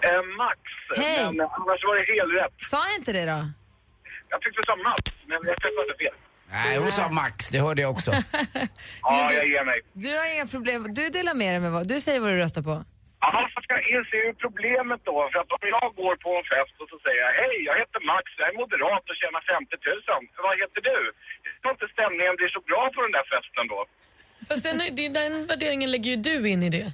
Eh, 0.07 0.21
Max, 0.43 0.59
Hej. 1.01 1.23
men 1.37 1.45
annars 1.59 1.81
var 1.87 1.93
det 1.99 2.05
helt 2.15 2.33
rätt. 2.41 2.55
Sa 2.73 2.79
jag 2.89 2.97
inte 3.01 3.13
det 3.19 3.25
då? 3.33 3.39
Jag 4.31 4.37
tyckte 4.41 4.57
du 4.61 4.65
sa 4.71 4.75
Mats, 4.89 5.07
men 5.29 5.37
jag 5.51 5.57
träffade 5.63 5.93
fel. 6.03 6.15
Nej, 6.51 6.77
hon 6.77 6.91
sa 6.91 7.09
Max, 7.09 7.49
det 7.49 7.59
hörde 7.59 7.81
jag 7.81 7.91
också. 7.91 8.11
Ja, 9.01 9.31
jag 9.33 9.47
ger 9.47 9.65
mig. 9.65 9.79
Du 9.93 10.09
har 10.17 10.35
inga 10.35 10.45
problem. 10.47 10.85
Du 10.93 11.09
delar 11.09 11.33
med 11.33 11.53
dig 11.53 11.59
med 11.59 11.71
vad 11.71 11.87
du 11.87 11.99
säger 11.99 12.19
vad 12.19 12.29
du 12.29 12.37
röstar 12.37 12.61
på. 12.61 12.85
Ja, 13.21 13.49
ska 13.63 13.71
jag 13.79 13.87
inser 13.95 14.21
ju 14.27 14.31
problemet 14.45 15.01
då. 15.09 15.17
För 15.31 15.39
att 15.41 15.51
om 15.57 15.63
jag 15.75 15.87
går 16.01 16.15
på 16.25 16.29
en 16.39 16.47
fest 16.53 16.75
och 16.81 16.89
så 16.91 16.97
säger 17.05 17.21
jag 17.25 17.31
Hej, 17.41 17.55
jag 17.69 17.75
heter 17.81 17.99
Max, 18.11 18.25
jag 18.39 18.47
är 18.51 18.55
moderat 18.63 19.03
och 19.11 19.17
tjänar 19.21 19.41
50 19.53 19.75
000. 19.85 20.47
Vad 20.47 20.55
heter 20.61 20.81
du? 20.89 20.97
Jag 21.45 21.55
tror 21.61 21.71
inte 21.75 21.87
stämningen 21.95 22.35
blir 22.39 22.51
så 22.57 22.61
bra 22.69 22.81
på 22.95 22.99
den 23.05 23.13
där 23.17 23.25
festen 23.33 23.65
då. 23.73 23.79
Fast 24.47 24.63
den, 24.67 24.77
den 25.19 25.33
värderingen 25.51 25.89
lägger 25.93 26.09
ju 26.13 26.17
du 26.29 26.37
in 26.53 26.63
i 26.69 26.69
det. 26.77 26.87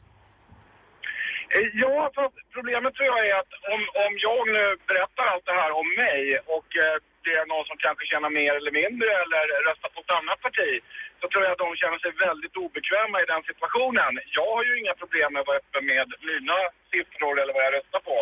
Eh, 1.56 1.68
Ja, 1.84 2.12
fast 2.18 2.36
problemet 2.56 2.94
tror 2.96 3.08
jag 3.12 3.20
är 3.30 3.36
att 3.42 3.52
om, 3.74 3.82
om 4.06 4.12
jag 4.28 4.42
nu 4.58 4.66
berättar 4.90 5.26
allt 5.32 5.46
det 5.50 5.58
här 5.62 5.72
om 5.82 5.88
mig 6.04 6.22
och 6.56 6.70
eh, 6.86 6.96
det 7.26 7.34
är 7.42 7.46
någon 7.54 7.66
som 7.70 7.78
kanske 7.86 8.04
tjänar 8.12 8.32
mer 8.40 8.54
eller 8.60 8.74
mindre 8.82 9.10
eller 9.24 9.44
röstar 9.68 9.90
på 9.96 10.00
ett 10.06 10.14
annat 10.20 10.40
parti 10.48 10.72
så 11.20 11.26
tror 11.28 11.44
jag 11.44 11.52
att 11.54 11.64
de 11.66 11.70
känner 11.82 12.00
sig 12.04 12.12
väldigt 12.28 12.56
obekväma 12.66 13.16
i 13.24 13.26
den 13.34 13.44
situationen. 13.52 14.12
Jag 14.38 14.48
har 14.56 14.64
ju 14.68 14.74
inga 14.82 14.94
problem 15.02 15.28
med 15.34 15.40
att 15.42 15.48
vara 15.52 15.58
öppen 15.64 15.84
med 15.92 16.08
mina 16.30 16.58
siffror 16.92 17.34
eller 17.42 17.54
vad 17.58 17.64
jag 17.68 17.74
röstar 17.80 18.02
på. 18.10 18.18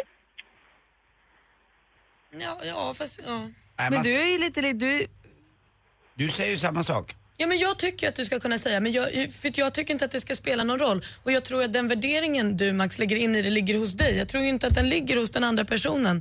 Ja, 2.45 2.53
ja 2.71 2.93
fast 2.99 3.15
ja. 3.31 3.37
Nej, 3.79 3.87
Men 3.91 4.01
du 4.07 4.13
är 4.23 4.29
ju 4.33 4.37
lite... 4.45 4.61
li- 4.61 4.73
Du, 4.85 5.07
du 6.21 6.29
säger 6.29 6.51
ju 6.51 6.57
samma 6.57 6.83
sak. 6.83 7.15
Ja, 7.41 7.45
men 7.47 7.57
jag 7.67 7.75
tycker 7.85 8.07
att 8.09 8.15
du 8.15 8.25
ska 8.25 8.39
kunna 8.45 8.57
säga, 8.65 8.79
men 8.79 8.91
jag, 8.91 9.05
för 9.41 9.49
jag 9.63 9.73
tycker 9.75 9.91
inte 9.95 10.05
att 10.05 10.11
det 10.17 10.21
ska 10.27 10.33
spela 10.43 10.63
någon 10.69 10.79
roll. 10.85 10.99
Och 11.23 11.31
jag 11.31 11.43
tror 11.47 11.59
att 11.65 11.73
den 11.79 11.87
värderingen 11.93 12.57
du 12.61 12.67
Max 12.73 12.99
lägger 13.01 13.15
in 13.25 13.35
i 13.35 13.41
det 13.41 13.49
ligger 13.59 13.75
hos 13.81 13.93
dig. 14.03 14.13
Jag 14.21 14.27
tror 14.31 14.43
inte 14.43 14.67
att 14.67 14.75
den 14.81 14.89
ligger 14.95 15.15
hos 15.21 15.31
den 15.37 15.43
andra 15.49 15.65
personen. 15.73 16.15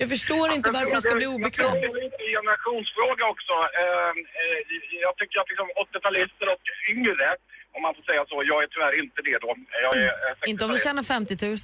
Jag 0.00 0.08
förstår 0.14 0.46
inte 0.56 0.68
varför 0.78 0.94
det 0.94 1.00
ska 1.06 1.14
bli 1.22 1.26
obekvämt. 1.36 1.72
det 1.72 1.86
är 1.86 2.04
en 2.04 2.32
generationsfråga 2.38 3.24
också. 3.34 3.54
Eh, 3.80 4.10
eh, 4.42 4.58
Jag 5.06 5.14
tycker 5.20 5.36
att 5.42 5.48
liksom 5.52 5.68
80-talister 5.84 6.46
och 6.54 6.64
yngre, 6.92 7.28
om 7.76 7.80
man 7.86 7.92
får 7.96 8.02
säga 8.10 8.22
så, 8.30 8.36
jag 8.52 8.58
är 8.64 8.68
tyvärr 8.74 8.94
inte 9.04 9.18
det 9.28 9.38
då. 9.44 9.50
Jag 9.86 9.92
är 10.02 10.08
eh, 10.08 10.50
inte 10.50 10.64
om 10.64 10.70
du 10.70 10.76
60-talist. 10.76 10.84
tjänar 10.84 11.02
50 11.02 11.34
000. 11.46 11.56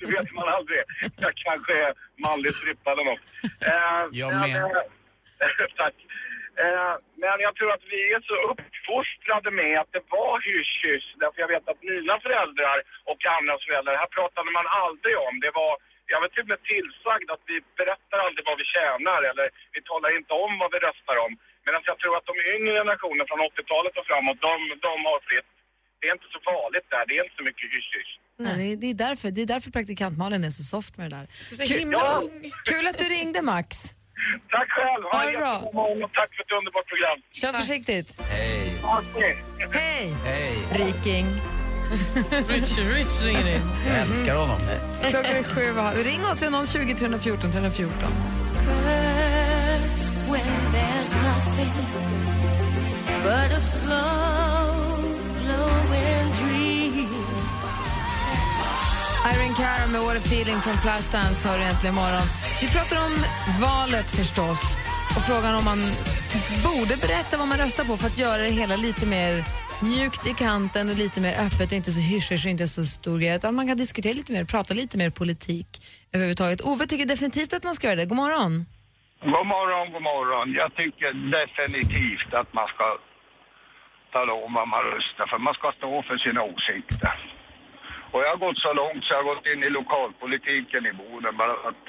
det 0.00 0.06
vet 0.16 0.30
man 0.38 0.48
aldrig. 0.56 0.80
Jag 1.24 1.32
kanske 1.46 1.72
är 1.86 1.92
manlig 2.26 2.52
strippa 2.60 2.88
eller 2.92 3.04
något. 3.10 3.22
Eh, 3.70 4.02
Jag 4.22 4.30
med. 4.44 4.56
eh, 4.56 5.76
Tack. 5.82 5.94
Eh, 6.64 6.94
men 7.22 7.36
jag 7.46 7.54
tror 7.56 7.70
att 7.76 7.86
vi 7.94 8.00
är 8.16 8.20
så 8.30 8.36
uppfostrade 8.52 9.50
med 9.60 9.74
att 9.82 9.92
det 9.96 10.04
var 10.18 10.34
hysch-hysch. 10.48 11.08
Därför 11.22 11.38
jag 11.44 11.50
vet 11.54 11.66
att 11.72 11.80
mina 11.92 12.14
föräldrar 12.26 12.76
och 13.10 13.20
andras 13.36 13.60
föräldrar, 13.68 13.92
det 13.96 14.02
här 14.04 14.14
pratade 14.18 14.50
man 14.58 14.66
aldrig 14.84 15.14
om. 15.28 15.34
Det 15.44 15.52
var, 15.60 15.72
jag 16.12 16.18
var 16.22 16.28
till 16.32 16.44
och 16.46 16.52
med 16.54 16.62
tillsagd 16.74 17.28
att 17.34 17.44
vi 17.52 17.56
berättar 17.80 18.18
aldrig 18.26 18.42
vad 18.50 18.58
vi 18.62 18.66
tjänar 18.74 19.20
eller 19.30 19.46
vi 19.76 19.80
talar 19.90 20.10
inte 20.18 20.32
om 20.44 20.52
vad 20.62 20.70
vi 20.74 20.78
röstar 20.88 21.16
om. 21.26 21.32
Medan 21.66 21.80
jag 21.90 21.98
tror 22.02 22.14
att 22.18 22.26
de 22.30 22.34
yngre 22.54 22.72
generationerna 22.80 23.24
från 23.30 23.40
80-talet 23.50 23.94
och 23.98 24.06
framåt, 24.10 24.38
de, 24.48 24.54
de 24.88 24.94
har 25.10 25.18
fritt. 25.28 25.50
Det 26.00 26.06
är 26.08 26.12
inte 26.18 26.30
så 26.34 26.40
farligt 26.50 26.86
där. 26.94 27.02
Det 27.08 27.14
är 27.18 27.22
inte 27.26 27.36
så 27.40 27.44
mycket 27.48 27.66
hysch-hysch. 27.74 28.12
Nej, 28.48 28.76
det, 28.80 28.86
är- 28.92 28.98
därför, 29.06 29.26
det 29.36 29.40
är 29.46 29.50
därför 29.54 29.70
praktikant 29.78 30.14
Malin 30.22 30.44
är 30.50 30.54
så 30.60 30.64
soft 30.74 30.96
med 30.98 31.04
det 31.10 31.16
där. 31.16 31.26
Så 31.58 31.62
himla 31.74 31.98
Ja. 31.98 32.22
Kul 32.70 32.84
att 32.90 32.98
du 33.02 33.04
ringde 33.04 33.42
Max. 33.42 33.76
Tack 34.50 34.68
själv! 34.76 35.02
Ha 35.12 35.18
det 35.24 35.34
en 35.34 35.40
bra. 35.40 36.08
tack 36.14 36.30
för 36.34 36.42
ett 36.44 36.52
underbart 36.58 36.86
program. 36.92 37.18
Kör 37.40 37.52
försiktigt. 37.52 38.08
Hej. 38.30 38.82
Hej! 39.72 40.14
hej. 40.24 40.58
Riking. 40.72 41.26
Rich, 42.48 42.78
Rich 42.78 43.22
ringer 43.22 43.54
in. 43.54 43.62
Jag 43.88 43.96
älskar 44.00 44.36
honom. 44.36 44.58
Klockan 45.00 45.36
är 45.36 45.42
sju. 45.42 46.02
Ring 46.02 46.20
oss 46.30 46.42
vid 46.42 46.68
020 46.68 46.94
314 46.94 47.50
314. 47.50 48.08
When 50.28 50.72
there's 50.72 51.14
nothing 51.14 51.72
but 53.22 53.52
a 53.52 53.60
slow 53.60 54.45
Irene 59.32 59.54
Cara 59.54 59.86
med 59.92 60.00
What 60.06 60.16
a 60.16 60.24
feeling 60.30 60.60
från 60.64 60.76
Flashdance 60.84 61.48
hör 61.48 61.58
du 61.58 61.64
äntligen 61.64 61.94
imorgon. 61.94 62.26
Vi 62.62 62.66
pratar 62.76 62.96
om 63.06 63.14
valet 63.66 64.08
förstås 64.20 64.60
och 65.16 65.22
frågan 65.28 65.52
om 65.58 65.64
man 65.72 65.80
borde 66.66 66.94
berätta 67.04 67.32
vad 67.40 67.48
man 67.52 67.58
röstar 67.64 67.84
på 67.84 67.96
för 67.96 68.06
att 68.10 68.18
göra 68.24 68.40
det 68.42 68.54
hela 68.60 68.76
lite 68.76 69.06
mer 69.16 69.32
mjukt 69.90 70.22
i 70.26 70.34
kanten 70.46 70.84
och 70.90 70.98
lite 71.04 71.18
mer 71.24 71.34
öppet 71.46 71.68
och 71.72 71.78
inte 71.80 71.92
så 71.98 72.02
hysch 72.12 72.32
och 72.32 72.50
inte 72.54 72.66
så 72.68 72.84
stor 72.84 73.18
grej. 73.18 73.34
Utan 73.36 73.54
man 73.54 73.66
kan 73.68 73.76
diskutera 73.76 74.12
lite 74.20 74.32
mer, 74.32 74.44
prata 74.44 74.74
lite 74.74 74.96
mer 74.98 75.10
politik 75.10 75.68
överhuvudtaget. 76.12 76.60
Ove 76.70 76.86
tycker 76.86 77.06
definitivt 77.14 77.52
att 77.52 77.64
man 77.68 77.74
ska 77.74 77.86
göra 77.86 78.00
det. 78.00 78.06
God 78.12 78.20
morgon. 78.24 78.52
God 79.34 79.46
morgon, 79.54 79.86
god 79.94 80.04
morgon. 80.12 80.46
Jag 80.60 80.70
tycker 80.80 81.10
definitivt 81.38 82.30
att 82.40 82.50
man 82.58 82.68
ska 82.74 82.86
tala 84.12 84.32
om 84.44 84.50
vad 84.58 84.68
man 84.74 84.82
röstar 84.92 85.26
för. 85.30 85.38
Man 85.38 85.54
ska 85.54 85.66
stå 85.78 86.02
för 86.08 86.16
sina 86.26 86.42
åsikter. 86.42 87.35
Och 88.12 88.20
jag 88.22 88.30
har 88.34 88.36
gått 88.46 88.58
så 88.58 88.72
långt 88.72 89.04
så 89.04 89.14
jag 89.14 89.22
har 89.22 89.34
gått 89.34 89.46
in 89.46 89.62
i 89.68 89.70
lokalpolitiken 89.70 90.86
i 90.90 90.92
Boden 90.92 91.36
bara 91.36 91.52
att 91.68 91.84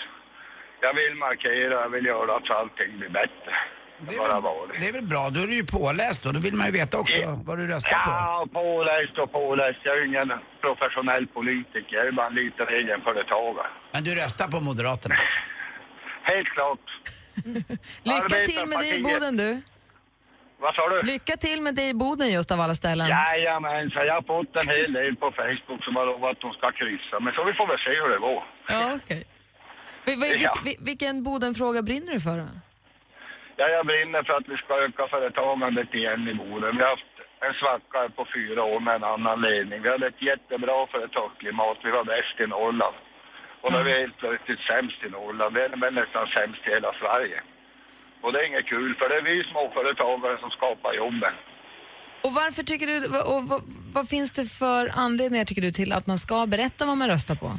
jag 0.81 0.93
vill 0.93 1.15
markera, 1.15 1.73
jag 1.85 1.89
vill 1.89 2.05
göra 2.05 2.35
att 2.35 2.49
allting 2.59 2.97
blir 2.99 3.09
bättre. 3.09 3.53
Det 3.99 4.15
är, 4.15 4.41
väl, 4.41 4.79
det 4.79 4.87
är 4.87 4.93
väl 4.93 5.07
bra, 5.13 5.29
då 5.29 5.39
är 5.41 5.47
du 5.47 5.55
ju 5.55 5.65
påläst 5.65 6.23
då. 6.23 6.31
Då 6.31 6.39
vill 6.39 6.53
man 6.53 6.65
ju 6.65 6.71
veta 6.71 6.99
också 6.99 7.41
vad 7.45 7.57
du 7.57 7.67
röstar 7.67 7.99
på. 8.05 8.09
Ja, 8.09 8.47
påläst 8.53 9.17
och 9.17 9.31
påläst. 9.31 9.79
Jag 9.83 9.93
är 9.97 10.01
ju 10.01 10.07
ingen 10.07 10.31
professionell 10.61 11.27
politiker. 11.27 11.95
Jag 11.97 12.07
är 12.07 12.11
bara 12.11 12.27
en 12.27 12.35
liten 12.35 12.67
egenföretagare. 12.67 13.67
Men 13.93 14.03
du 14.03 14.15
röstar 14.15 14.47
på 14.47 14.59
Moderaterna? 14.59 15.15
Helt 16.23 16.47
klart. 16.47 16.85
Lycka 18.03 18.45
till 18.45 18.65
med 18.69 18.79
det 18.79 18.95
i 18.95 19.03
Boden 19.03 19.37
du. 19.37 19.61
Vad 20.59 20.75
sa 20.75 20.89
du? 20.89 21.01
Lycka 21.01 21.37
till 21.37 21.61
med 21.61 21.75
det 21.75 21.87
i 21.89 21.93
Boden 21.93 22.27
just 22.37 22.51
av 22.51 22.59
alla 22.61 22.75
ställen. 22.75 23.07
Jajamensan, 23.07 24.05
jag 24.07 24.13
har 24.13 24.21
fått 24.21 24.53
en 24.63 24.69
hel 24.75 24.93
del 24.93 25.15
på 25.15 25.31
Facebook 25.31 25.83
som 25.83 25.95
har 25.95 26.05
lovat 26.05 26.31
att 26.31 26.39
de 26.41 26.53
ska 26.53 26.71
kryssa. 26.71 27.19
Men 27.19 27.33
så 27.33 27.43
vi 27.43 27.53
får 27.53 27.67
väl 27.67 27.77
se 27.87 27.93
hur 28.01 28.09
det 28.09 28.19
går. 28.29 28.43
Ja, 28.67 28.83
okej. 29.03 29.23
Vi- 30.05 30.15
vi- 30.15 30.43
Ja. 30.43 30.51
vil- 30.65 30.77
Vilken 30.89 31.23
Bodenfråga 31.23 31.81
brinner 31.81 32.13
du 32.13 32.19
för 32.27 32.37
då? 32.43 32.47
Ja, 33.59 33.65
jag 33.75 33.85
brinner 33.85 34.23
för 34.23 34.33
att 34.33 34.47
vi 34.53 34.57
ska 34.57 34.73
öka 34.85 35.07
företagandet 35.07 35.93
igen 35.93 36.27
i 36.27 36.33
Boden. 36.33 36.77
Vi 36.77 36.83
har 36.83 36.89
haft 36.89 37.13
en 37.47 37.53
svacka 37.61 38.09
på 38.15 38.23
fyra 38.35 38.63
år 38.63 38.79
med 38.79 38.95
en 38.95 39.03
annan 39.03 39.41
ledning. 39.41 39.81
Vi 39.81 39.89
hade 39.89 40.07
ett 40.07 40.21
jättebra 40.31 40.87
företagsklimat. 40.93 41.77
Vi 41.83 41.91
var 41.91 42.03
bäst 42.03 42.35
i 42.43 42.47
Norrland. 42.47 42.95
Och 43.61 43.71
nu 43.71 43.77
är 43.77 43.83
vi 43.83 43.91
helt 44.01 44.17
plötsligt 44.17 44.59
sämst 44.71 44.99
i 45.07 45.09
Norrland. 45.09 45.55
Vi 45.55 45.61
är 45.61 45.69
väl 45.83 45.93
nästan 45.93 46.27
sämst 46.37 46.61
i 46.67 46.69
hela 46.69 46.91
Sverige. 47.01 47.39
Och 48.21 48.33
det 48.33 48.39
är 48.39 48.47
inget 48.47 48.65
kul, 48.65 48.95
för 48.99 49.09
det 49.09 49.15
är 49.15 49.21
vi 49.21 49.43
småföretagare 49.43 50.37
som 50.39 50.49
skapar 50.51 50.93
jobben. 50.93 51.33
Och 52.23 52.33
varför 52.33 52.63
tycker 52.63 52.87
du, 52.87 52.97
och 53.33 53.43
vad, 53.49 53.61
vad 53.95 54.09
finns 54.09 54.31
det 54.31 54.45
för 54.61 54.83
anledningar 55.05 55.45
tycker 55.45 55.61
du 55.61 55.71
till 55.71 55.91
att 55.93 56.07
man 56.07 56.17
ska 56.17 56.45
berätta 56.53 56.85
vad 56.85 56.97
man 56.97 57.09
röstar 57.09 57.35
på? 57.35 57.49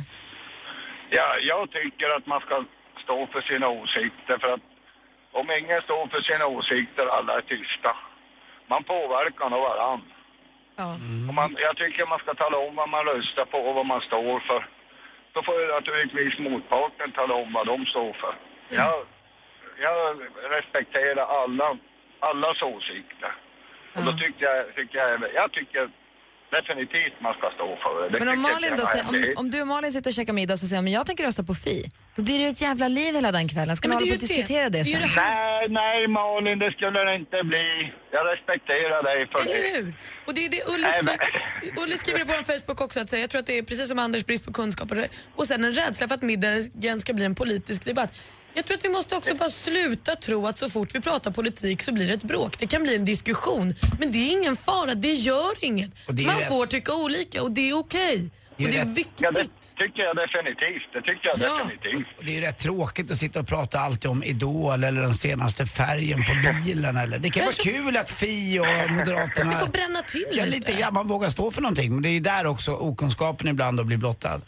Ja, 1.10 1.28
jag 1.52 1.70
tycker 1.70 2.08
att 2.16 2.26
man 2.26 2.40
ska 2.40 2.64
stå 3.04 3.26
för 3.32 3.40
sina 3.40 3.68
åsikter 3.68 4.38
för 4.42 4.50
att 4.54 4.64
om 5.32 5.46
ingen 5.60 5.80
står 5.82 6.06
för 6.12 6.20
sina 6.20 6.46
åsikter 6.46 7.06
alla 7.16 7.32
är 7.38 7.40
tysta, 7.40 7.90
man 8.72 8.84
påverkar 8.84 9.50
nog 9.50 9.60
varann. 9.60 10.02
Och 11.28 11.34
man, 11.34 11.56
jag 11.66 11.76
tycker 11.76 12.06
man 12.06 12.18
ska 12.18 12.34
tala 12.34 12.56
om 12.66 12.74
vad 12.76 12.88
man 12.88 13.04
röstar 13.04 13.44
på 13.44 13.58
och 13.58 13.74
vad 13.74 13.86
man 13.86 14.00
står 14.00 14.40
för. 14.48 14.60
Då 15.32 15.42
får 15.42 15.60
ju 15.60 15.66
naturligtvis 15.66 16.38
motparten 16.38 17.12
tala 17.12 17.34
om 17.34 17.52
vad 17.52 17.66
de 17.66 17.86
står 17.86 18.12
för. 18.12 18.34
Jag, 18.80 18.94
jag 19.86 20.02
respekterar 20.56 21.24
alla, 21.42 21.68
allas 22.30 22.58
åsikter. 22.74 23.32
Och 23.96 24.02
då 24.04 24.12
tycker 24.22 24.42
jag, 24.50 24.74
tycker 24.76 24.98
jag, 24.98 25.20
jag 25.34 25.52
tycker 25.52 25.82
definitivt 26.56 27.16
man 27.26 27.34
ska 27.38 27.46
stå 27.56 27.68
för 27.82 27.92
det. 28.02 28.08
det. 28.18 28.18
Men 28.24 28.28
om 28.34 28.40
Malin 28.42 28.72
då 28.76 28.82
är 28.82 28.86
säger, 28.86 29.08
om, 29.08 29.34
om 29.36 29.50
du 29.50 29.60
och 29.60 29.66
Malin 29.66 29.92
sitter 29.92 30.10
och 30.10 30.14
käkar 30.14 30.32
middag 30.32 30.54
och 30.54 30.60
så 30.60 30.66
säger 30.66 30.82
men 30.82 30.92
jag 30.92 31.06
tänker 31.06 31.24
rösta 31.24 31.42
på 31.42 31.54
Fi. 31.54 31.90
Då 32.16 32.22
blir 32.22 32.38
det 32.38 32.44
ju 32.44 32.48
ett 32.48 32.60
jävla 32.60 32.88
liv 32.88 33.14
hela 33.14 33.32
den 33.32 33.48
kvällen. 33.48 33.76
Ska 33.76 33.88
ni 33.88 33.94
hålla 33.94 34.06
på 34.06 34.12
och 34.14 34.20
diskutera 34.20 34.68
det, 34.68 34.84
sen? 34.84 35.00
Nej, 35.16 35.68
nej 35.68 36.08
Malin, 36.08 36.58
det 36.58 36.72
skulle 36.72 37.00
det 37.04 37.14
inte 37.14 37.42
bli. 37.44 37.92
Jag 38.10 38.26
respekterar 38.32 39.02
dig 39.02 39.26
för 39.32 39.44
det. 39.44 39.50
Eller 39.52 39.76
hur? 39.84 39.94
Och 40.26 40.34
det 40.34 40.40
är 40.46 40.50
det 40.50 40.62
Ulle, 40.74 40.88
Nej, 41.02 41.16
skri- 41.18 41.82
Ulle 41.84 41.96
skriver 41.96 42.18
det 42.18 42.24
på 42.26 42.32
vår 42.32 42.42
Facebook 42.52 42.80
också, 42.80 43.00
att 43.00 43.10
säga. 43.10 43.20
jag 43.20 43.30
tror 43.30 43.38
att 43.40 43.46
det 43.46 43.58
är 43.58 43.62
precis 43.62 43.88
som 43.88 43.98
Anders 43.98 44.24
brist 44.26 44.46
på 44.46 44.52
kunskap 44.52 44.90
och, 44.90 44.96
det- 44.96 45.08
och 45.34 45.44
sen 45.46 45.64
en 45.64 45.72
rädsla 45.72 46.08
för 46.08 46.14
att 46.14 46.22
middagen 46.22 47.00
ska 47.00 47.12
bli 47.14 47.24
en 47.24 47.34
politisk 47.34 47.84
debatt. 47.84 48.12
Jag 48.54 48.64
tror 48.64 48.76
att 48.76 48.84
vi 48.84 48.88
måste 48.88 49.16
också 49.16 49.34
bara 49.34 49.50
sluta 49.50 50.16
tro 50.16 50.46
att 50.46 50.58
så 50.58 50.70
fort 50.70 50.94
vi 50.94 51.00
pratar 51.00 51.30
politik 51.30 51.82
så 51.82 51.92
blir 51.92 52.06
det 52.06 52.14
ett 52.14 52.24
bråk. 52.24 52.58
Det 52.58 52.66
kan 52.66 52.82
bli 52.82 52.96
en 52.96 53.04
diskussion, 53.04 53.74
men 54.00 54.10
det 54.12 54.18
är 54.18 54.32
ingen 54.32 54.56
fara, 54.56 54.94
det 54.94 55.12
gör 55.12 55.64
inget. 55.64 55.90
Det 56.08 56.22
är 56.22 56.26
Man 56.26 56.42
får 56.42 56.66
tycka 56.66 56.94
olika 56.94 57.42
och 57.42 57.52
det 57.52 57.70
är 57.70 57.78
okej. 57.78 58.30
Och 58.58 58.64
det 58.64 58.78
är 58.78 58.84
viktigt. 58.84 59.20
Ja, 59.20 59.30
det 59.30 59.46
tycker 59.76 60.02
jag 60.02 60.16
definitivt. 60.16 60.92
Det 60.92 61.02
tycker 61.02 61.28
jag 61.28 61.38
definitivt. 61.38 62.18
Och 62.18 62.24
det 62.24 62.36
är 62.36 62.40
rätt 62.40 62.58
tråkigt 62.58 63.10
att 63.10 63.18
sitta 63.18 63.40
och 63.40 63.46
prata 63.46 63.78
alltid 63.80 64.10
om 64.10 64.24
Idol 64.24 64.84
eller 64.84 65.02
den 65.02 65.14
senaste 65.14 65.66
färgen 65.66 66.24
på 66.24 66.32
bilen 66.64 66.96
eller. 66.96 67.18
Det 67.18 67.30
kan 67.30 67.44
vara 67.44 67.52
kul 67.52 67.96
att 67.96 68.10
Fi 68.10 68.58
och 68.60 68.90
Moderaterna... 68.90 69.50
Vi 69.50 69.56
får 69.56 69.66
bränna 69.66 70.02
till 70.02 70.26
ja, 70.32 70.44
lite. 70.44 70.56
lite. 70.56 70.72
Ja, 70.80 70.90
man 70.90 71.08
vågar 71.08 71.28
stå 71.28 71.50
för 71.50 71.62
någonting. 71.62 71.92
Men 71.94 72.02
det 72.02 72.08
är 72.08 72.12
ju 72.12 72.20
där 72.20 72.46
också 72.46 72.72
okunskapen 72.72 73.48
ibland 73.48 73.76
då 73.78 73.84
blir 73.84 73.96
blottad. 73.96 74.40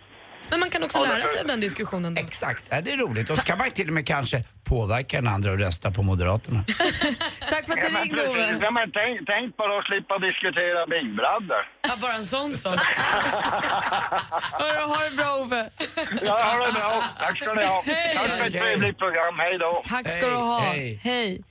Men 0.51 0.61
man 0.61 0.71
kan 0.71 0.83
också 0.83 0.99
lära 1.05 1.23
sig 1.23 1.41
av 1.41 1.47
den 1.47 1.61
diskussionen. 1.61 2.15
Då. 2.15 2.21
Exakt, 2.23 2.65
ja, 2.71 2.81
det 2.81 2.93
är 2.93 2.97
roligt. 2.97 3.31
Och 3.31 3.37
så 3.37 3.43
kan 3.43 3.59
man 3.59 3.71
till 3.71 3.89
och 3.89 3.95
med 3.95 4.07
kanske 4.07 4.45
påverka 4.65 5.17
den 5.17 5.29
andra 5.29 5.53
att 5.53 5.61
rösta 5.61 5.91
på 5.91 6.03
Moderaterna. 6.03 6.65
Tack 7.51 7.67
för 7.67 7.73
att 7.73 7.81
du 7.81 7.89
ringde. 7.99 8.29
Ove. 8.29 8.59
Ja, 8.63 8.71
men 8.71 8.91
tänk, 8.93 9.27
tänk 9.27 9.57
bara 9.57 9.79
att 9.79 9.85
slippa 9.87 10.19
diskutera 10.19 10.87
Big 10.87 11.17
Brother. 11.17 11.63
Ja, 11.83 11.95
bara 12.03 12.13
en 12.13 12.25
sån 12.25 12.53
sak. 12.53 12.75
Hörru, 14.61 14.83
ha 14.93 14.99
det 15.11 15.17
bra, 15.17 15.31
Ove. 15.43 15.71
Ja, 16.23 16.43
ha 16.43 16.67
det 16.67 16.73
bra. 16.73 17.03
Tack 17.19 17.43
ska 17.43 17.55
ni 17.55 17.65
ha. 17.65 17.83
Tack 18.15 18.31
för 18.39 18.47
ett 18.47 18.53
trevligt 18.53 18.99
program. 18.99 19.35
Hej 19.39 19.59
då. 19.59 19.83
Tack 19.89 20.09
ska 20.09 20.27
du 20.27 20.35
ha. 20.35 20.61
Hej. 20.61 21.01
Hej. 21.05 21.43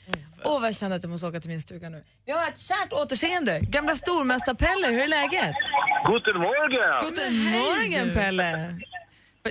Åh, 0.44 0.60
vad 0.62 0.68
jag 0.68 0.76
känner 0.76 0.96
att 0.96 1.04
jag 1.04 1.10
måste 1.10 1.28
åka 1.28 1.40
till 1.40 1.50
min 1.50 1.62
stuga 1.62 1.90
nu. 1.90 2.04
Vi 2.26 2.32
har 2.32 2.44
ett 2.48 2.60
kärt 2.60 2.94
återseende. 2.94 3.60
Gamla 3.76 3.96
stormästar-Pelle, 3.96 4.88
hur 4.88 5.02
är 5.08 5.08
läget? 5.20 5.56
Guten 6.12 6.38
Morgen! 6.48 6.94
Guten 7.06 7.34
Morgen, 7.58 8.08
Pelle. 8.18 8.50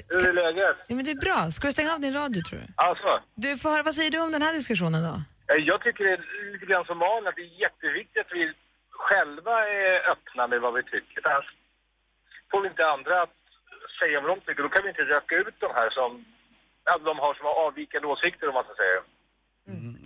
Hur 0.08 0.28
är 0.28 0.32
läget? 0.32 0.76
Ja, 0.88 0.94
men 0.96 1.04
det 1.04 1.10
är 1.10 1.22
bra. 1.28 1.50
Ska 1.50 1.66
du 1.68 1.72
stänga 1.72 1.92
av 1.94 2.00
din 2.00 2.14
radio, 2.22 2.40
tror 2.42 2.58
du? 2.58 2.66
Alltså, 2.88 3.10
Du 3.44 3.50
får 3.60 3.70
höra, 3.70 3.82
vad 3.82 3.94
säger 3.94 4.10
du 4.10 4.18
om 4.26 4.32
den 4.36 4.42
här 4.42 4.52
diskussionen 4.60 5.02
då? 5.08 5.14
eh, 5.52 5.60
jag 5.70 5.78
tycker 5.84 6.04
det 6.04 6.12
är 6.12 6.52
lite 6.52 6.66
grann 6.70 6.84
som 6.84 6.98
Malin 6.98 7.26
att 7.28 7.36
det 7.40 7.46
är 7.50 7.54
jätteviktigt 7.66 8.20
att 8.26 8.32
vi 8.38 8.44
själva 9.06 9.54
är 9.80 10.10
öppna 10.12 10.42
med 10.52 10.60
vad 10.64 10.72
vi 10.78 10.82
tycker. 10.82 11.18
Annars 11.30 11.48
får 12.50 12.60
vi 12.62 12.68
inte 12.68 12.86
andra 12.96 13.14
att 13.24 13.36
säga 14.00 14.16
vad 14.20 14.28
de 14.32 14.36
tycker. 14.40 14.62
Då 14.66 14.68
kan 14.74 14.82
vi 14.84 14.88
inte 14.94 15.06
röka 15.14 15.34
ut 15.42 15.56
de 15.66 15.70
här 15.80 15.90
som 15.98 16.10
de 17.08 17.12
har 17.24 17.32
som 17.38 17.44
har 17.50 17.56
avvikande 17.66 18.06
åsikter 18.14 18.48
om 18.48 18.54
man 18.58 18.64
ska 18.68 18.74
säga. 18.84 18.98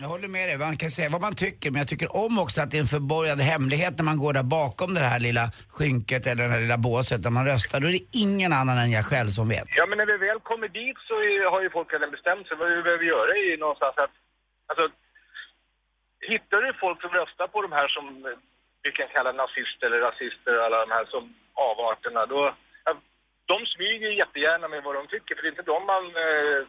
Jag 0.02 0.08
håller 0.08 0.28
med 0.28 0.48
dig, 0.48 0.58
man 0.58 0.82
kan 0.84 0.90
säga 0.90 1.08
vad 1.16 1.22
man 1.28 1.34
tycker 1.44 1.66
men 1.70 1.78
jag 1.82 1.88
tycker 1.92 2.10
om 2.24 2.34
också 2.44 2.58
att 2.60 2.70
det 2.70 2.76
är 2.80 2.84
en 2.86 2.94
förborgad 2.98 3.40
hemlighet 3.52 3.94
när 3.98 4.06
man 4.10 4.18
går 4.24 4.32
där 4.38 4.48
bakom 4.60 4.90
det 4.94 5.10
här 5.14 5.22
lilla 5.28 5.44
skynket 5.76 6.22
eller 6.30 6.42
det 6.44 6.52
här 6.54 6.64
lilla 6.66 6.80
båset 6.90 7.20
där 7.24 7.32
man 7.38 7.46
röstar. 7.52 7.76
Då 7.80 7.86
är 7.90 7.96
det 8.00 8.08
ingen 8.24 8.52
annan 8.60 8.76
än 8.82 8.90
jag 8.98 9.04
själv 9.12 9.28
som 9.38 9.46
vet. 9.54 9.68
Ja, 9.80 9.84
men 9.88 9.96
när 9.98 10.08
vi 10.12 10.16
väl 10.26 10.40
kommer 10.50 10.68
dit 10.80 10.98
så 11.08 11.14
är, 11.30 11.50
har 11.52 11.60
ju 11.66 11.70
folk 11.76 11.88
redan 11.92 12.10
bestämt 12.16 12.44
sig 12.46 12.56
vad 12.56 12.68
vi 12.76 12.82
behöver 12.88 13.06
göra 13.14 13.30
är 13.40 13.46
ju 13.50 13.56
någonstans 13.64 13.96
att, 14.04 14.14
alltså, 14.70 14.84
hittar 16.32 16.58
du 16.64 16.70
folk 16.84 16.98
som 17.02 17.12
röstar 17.20 17.46
på 17.54 17.58
de 17.66 17.72
här 17.78 17.88
som 17.96 18.04
vi 18.84 18.90
kan 18.98 19.08
kalla 19.16 19.32
nazister 19.32 19.86
eller 19.86 20.00
rasister, 20.08 20.54
alla 20.64 20.78
de 20.84 20.90
här 20.96 21.06
som 21.14 21.24
avarterna, 21.68 22.22
då, 22.34 22.40
ja, 22.86 22.90
de 23.52 23.56
smyger 23.74 24.10
jättegärna 24.22 24.66
med 24.72 24.80
vad 24.86 24.94
de 24.98 25.02
tycker, 25.06 25.34
för 25.34 25.42
det 25.42 25.48
är 25.48 25.56
inte 25.56 25.70
de 25.74 25.80
man 25.92 26.04
eh, 26.26 26.62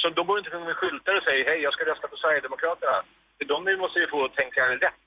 så 0.00 0.06
då 0.16 0.22
går 0.26 0.34
det 0.36 0.40
inte 0.40 0.58
med 0.70 0.76
skyltar 0.80 1.14
och 1.18 1.24
säger 1.28 1.44
hej, 1.50 1.58
jag 1.66 1.72
ska 1.74 1.82
rösta 1.90 2.06
på 2.12 2.16
Sverigedemokraterna. 2.22 2.96
Det 3.36 3.44
är 3.44 3.48
de 3.54 3.58
vi 3.70 3.76
måste 3.82 3.98
ju 4.02 4.08
få 4.14 4.20
tänka 4.40 4.60
rätt. 4.86 5.02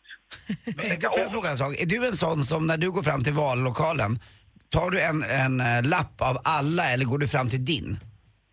Men 0.77 1.12
får 1.13 1.19
jag 1.25 1.32
fråga 1.32 1.49
en 1.49 1.58
sak? 1.58 1.71
Är 1.84 1.86
du 1.86 1.99
en 2.08 2.17
sån 2.25 2.43
som 2.51 2.62
när 2.67 2.77
du 2.77 2.91
går 2.91 3.03
fram 3.10 3.23
till 3.23 3.34
vallokalen, 3.34 4.12
tar 4.75 4.89
du 4.93 4.97
en, 5.01 5.23
en 5.23 5.56
eh, 5.62 5.89
lapp 5.93 6.15
av 6.29 6.36
alla 6.43 6.84
eller 6.93 7.06
går 7.06 7.17
du 7.17 7.27
fram 7.27 7.49
till 7.49 7.65
din? 7.65 7.99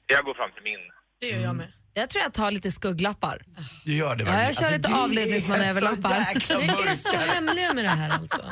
Jag 0.06 0.24
går 0.24 0.34
fram 0.34 0.50
till 0.54 0.62
min. 0.62 0.82
Det 1.20 1.26
gör 1.26 1.42
jag 1.48 1.56
med. 1.56 1.72
Jag 1.94 2.10
tror 2.10 2.22
jag 2.22 2.32
tar 2.32 2.50
lite 2.50 2.70
skugglappar. 2.70 3.42
Du 3.84 3.94
gör 3.96 4.16
det 4.16 4.24
Ja, 4.24 4.30
verkligen. 4.30 4.46
jag 4.46 4.54
kör 4.56 4.64
Alltså, 4.64 4.76
lite 4.76 4.94
avledningsmanöverlappar. 4.94 6.26
Ni 6.58 6.64
är 6.90 6.94
så 6.94 7.16
hemliga 7.32 7.72
med 7.74 7.84
det 7.84 7.88
här 7.88 8.10
alltså. 8.10 8.42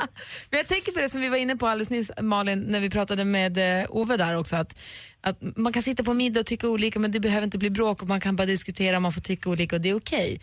Men 0.49 0.57
jag 0.57 0.67
tänker 0.67 0.91
på 0.91 0.99
det 0.99 1.09
som 1.09 1.21
vi 1.21 1.29
var 1.29 1.37
inne 1.37 1.55
på 1.55 1.67
alldeles 1.67 1.89
nyss, 1.89 2.11
Malin, 2.21 2.59
när 2.59 2.79
vi 2.79 2.89
pratade 2.89 3.25
med 3.25 3.81
eh, 3.81 3.85
Ove 3.89 4.17
där 4.17 4.35
också, 4.37 4.55
att, 4.55 4.79
att 5.21 5.37
man 5.57 5.73
kan 5.73 5.83
sitta 5.83 6.03
på 6.03 6.13
middag 6.13 6.39
och 6.39 6.45
tycka 6.45 6.67
olika 6.67 6.99
men 6.99 7.11
det 7.11 7.19
behöver 7.19 7.43
inte 7.45 7.57
bli 7.57 7.69
bråk 7.69 8.01
och 8.01 8.07
man 8.07 8.19
kan 8.19 8.35
bara 8.35 8.45
diskutera 8.45 8.95
och 8.95 9.01
man 9.01 9.13
får 9.13 9.21
tycka 9.21 9.49
olika 9.49 9.75
och 9.75 9.81
det 9.81 9.89
är 9.89 9.95
okej. 9.95 10.41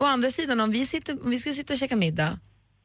Å 0.00 0.04
andra 0.04 0.30
sidan, 0.30 0.60
om 0.60 0.70
vi, 0.70 0.86
sitter, 0.86 1.24
om 1.24 1.30
vi 1.30 1.38
skulle 1.38 1.54
sitta 1.54 1.72
och 1.72 1.78
käka 1.78 1.96
middag 1.96 2.38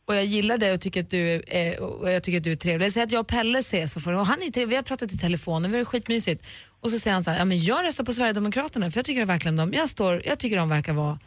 och 0.05 0.15
jag 0.15 0.25
gillar 0.25 0.57
dig 0.57 0.71
och 0.73 0.81
tycker 0.81 1.03
att 1.03 1.09
du 1.09 1.43
är, 1.47 1.79
och 1.79 2.11
jag 2.11 2.23
tycker 2.23 2.37
att 2.37 2.43
du 2.43 2.51
är 2.51 2.55
trevlig. 2.55 2.93
Säg 2.93 3.03
att 3.03 3.11
jag 3.11 3.19
och 3.19 3.27
Pelle 3.27 3.59
ses 3.59 3.93
för 3.93 3.99
förra 3.99 4.19
och 4.19 4.27
han 4.27 4.41
är 4.41 4.51
trevlig, 4.51 4.69
vi 4.69 4.75
har 4.75 4.83
pratat 4.83 5.11
i 5.11 5.17
telefonen, 5.17 5.71
vi 5.71 5.77
har 5.77 5.85
skitmysigt. 5.85 6.45
Och 6.81 6.91
så 6.91 6.99
säger 6.99 7.13
han 7.13 7.23
så 7.23 7.31
här, 7.31 7.37
ja 7.37 7.45
men 7.45 7.63
jag 7.63 7.85
röstar 7.85 8.03
på 8.03 8.13
Sverigedemokraterna 8.13 8.91
för 8.91 8.97
jag 8.97 9.05
tycker 9.05 9.25
verkligen 9.25 9.55
de, 9.55 9.73
jag 9.73 9.89
står, 9.89 10.21
jag 10.25 10.39
tycker 10.39 10.57
de 10.57 10.69
verkar 10.69 10.93
vara 10.93 11.19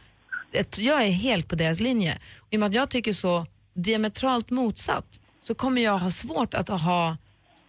ett- 0.52 0.78
jag 0.78 1.02
är 1.02 1.10
helt 1.10 1.48
på 1.48 1.56
deras 1.56 1.80
linje. 1.80 2.18
I 2.50 2.56
och 2.56 2.60
med 2.60 2.66
att 2.66 2.74
jag 2.74 2.88
tycker 2.90 3.12
så 3.12 3.46
diametralt 3.74 4.50
motsatt 4.50 5.20
så 5.40 5.54
kommer 5.54 5.82
jag 5.82 5.98
ha 5.98 6.10
svårt 6.10 6.54
att 6.54 6.68
ha 6.68 7.16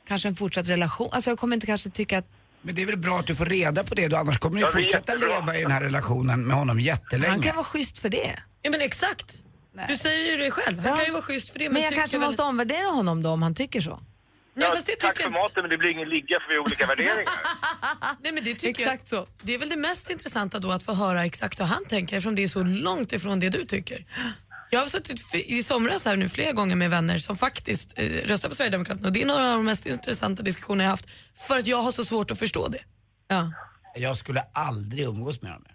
kanske 0.07 0.27
en 0.27 0.35
fortsatt 0.35 0.67
relation. 0.67 1.09
Alltså 1.11 1.31
jag 1.31 1.39
kommer 1.39 1.55
inte 1.55 1.65
kanske 1.67 1.89
tycka 1.89 2.17
att 2.17 2.25
Men 2.61 2.75
det 2.75 2.81
är 2.81 2.85
väl 2.85 2.97
bra 2.97 3.19
att 3.19 3.27
du 3.27 3.35
får 3.35 3.45
reda 3.45 3.83
på 3.83 3.95
det 3.95 4.07
då, 4.07 4.17
annars 4.17 4.39
kommer 4.39 4.59
du 4.61 4.65
fortsätta 4.67 5.13
jättebra. 5.13 5.39
leva 5.39 5.57
i 5.57 5.61
den 5.61 5.71
här 5.71 5.81
relationen 5.81 6.47
med 6.47 6.57
honom 6.57 6.79
jättelänge. 6.79 7.31
han 7.31 7.41
kan 7.41 7.55
vara 7.55 7.63
schysst 7.65 7.97
för 7.97 8.09
det. 8.09 8.39
Ja 8.61 8.71
men 8.71 8.81
exakt. 8.81 9.43
Du 9.89 9.97
säger 9.97 10.31
ju 10.31 10.43
det 10.43 10.51
själv. 10.51 10.79
Han 10.79 10.87
Ja. 10.89 10.95
kan 10.95 11.05
ju 11.05 11.11
vara 11.11 11.21
schysst 11.21 11.49
för 11.49 11.59
det. 11.59 11.65
Men, 11.65 11.73
Men 11.73 11.81
jag 11.81 11.89
tycker 11.89 12.01
kanske 12.01 12.17
väl- 12.17 12.27
måste 12.27 12.41
omvärdera 12.43 12.87
honom 12.87 13.23
då 13.23 13.29
om 13.29 13.41
han 13.41 13.55
tycker 13.55 13.81
så. 13.81 13.99
Ja, 14.59 14.69
fast 14.69 14.85
det 14.85 14.95
Tack 14.95 15.15
tycker 15.17 15.23
för 15.29 15.31
maten 15.33 15.61
men 15.63 15.69
det 15.69 15.77
blir 15.77 15.89
ingen 15.91 16.09
ligga 16.09 16.39
för 16.39 16.49
vi 16.49 16.55
har 16.55 16.61
olika 16.63 16.85
värderingar. 16.85 17.33
Nej, 18.23 18.31
men 18.33 18.43
det 18.43 18.53
tycker 18.53 18.83
Exakt 18.83 19.11
jag, 19.11 19.27
så. 19.27 19.31
Det 19.41 19.53
är 19.53 19.57
väl 19.57 19.69
det 19.69 19.77
mest 19.77 20.09
intressanta 20.09 20.59
då 20.59 20.71
att 20.71 20.83
få 20.83 20.93
höra 20.93 21.25
exakt 21.25 21.59
vad 21.59 21.67
han 21.67 21.85
tänker 21.85 22.15
eftersom 22.17 22.35
det 22.35 22.43
är 22.43 22.47
så 22.47 22.63
långt 22.63 23.11
ifrån 23.13 23.39
det 23.39 23.49
du 23.49 23.65
tycker. 23.65 24.05
Jag 24.69 24.79
har 24.79 24.87
suttit 24.87 25.19
f- 25.33 25.41
i 25.45 25.63
somras 25.63 26.05
här 26.05 26.15
nu 26.15 26.29
flera 26.29 26.51
gånger 26.51 26.75
med 26.75 26.89
vänner 26.89 27.19
som 27.19 27.37
faktiskt 27.37 27.93
eh, 27.99 28.05
röstar 28.05 28.49
på 28.49 28.55
Sverigedemokraterna 28.55 29.07
och 29.07 29.13
det 29.13 29.21
är 29.21 29.25
några 29.25 29.49
av 29.51 29.55
de 29.57 29.65
mest 29.65 29.85
intressanta 29.85 30.43
diskussioner 30.43 30.83
jag 30.83 30.89
haft 30.91 31.05
för 31.47 31.57
att 31.59 31.67
jag 31.67 31.77
har 31.81 31.91
så 31.91 32.05
svårt 32.05 32.31
att 32.31 32.39
förstå 32.39 32.67
det. 32.67 32.81
Ja. 33.27 33.51
Jag 33.95 34.17
skulle 34.17 34.41
aldrig 34.53 35.05
umgås 35.05 35.41
med 35.41 35.51
honom. 35.51 35.67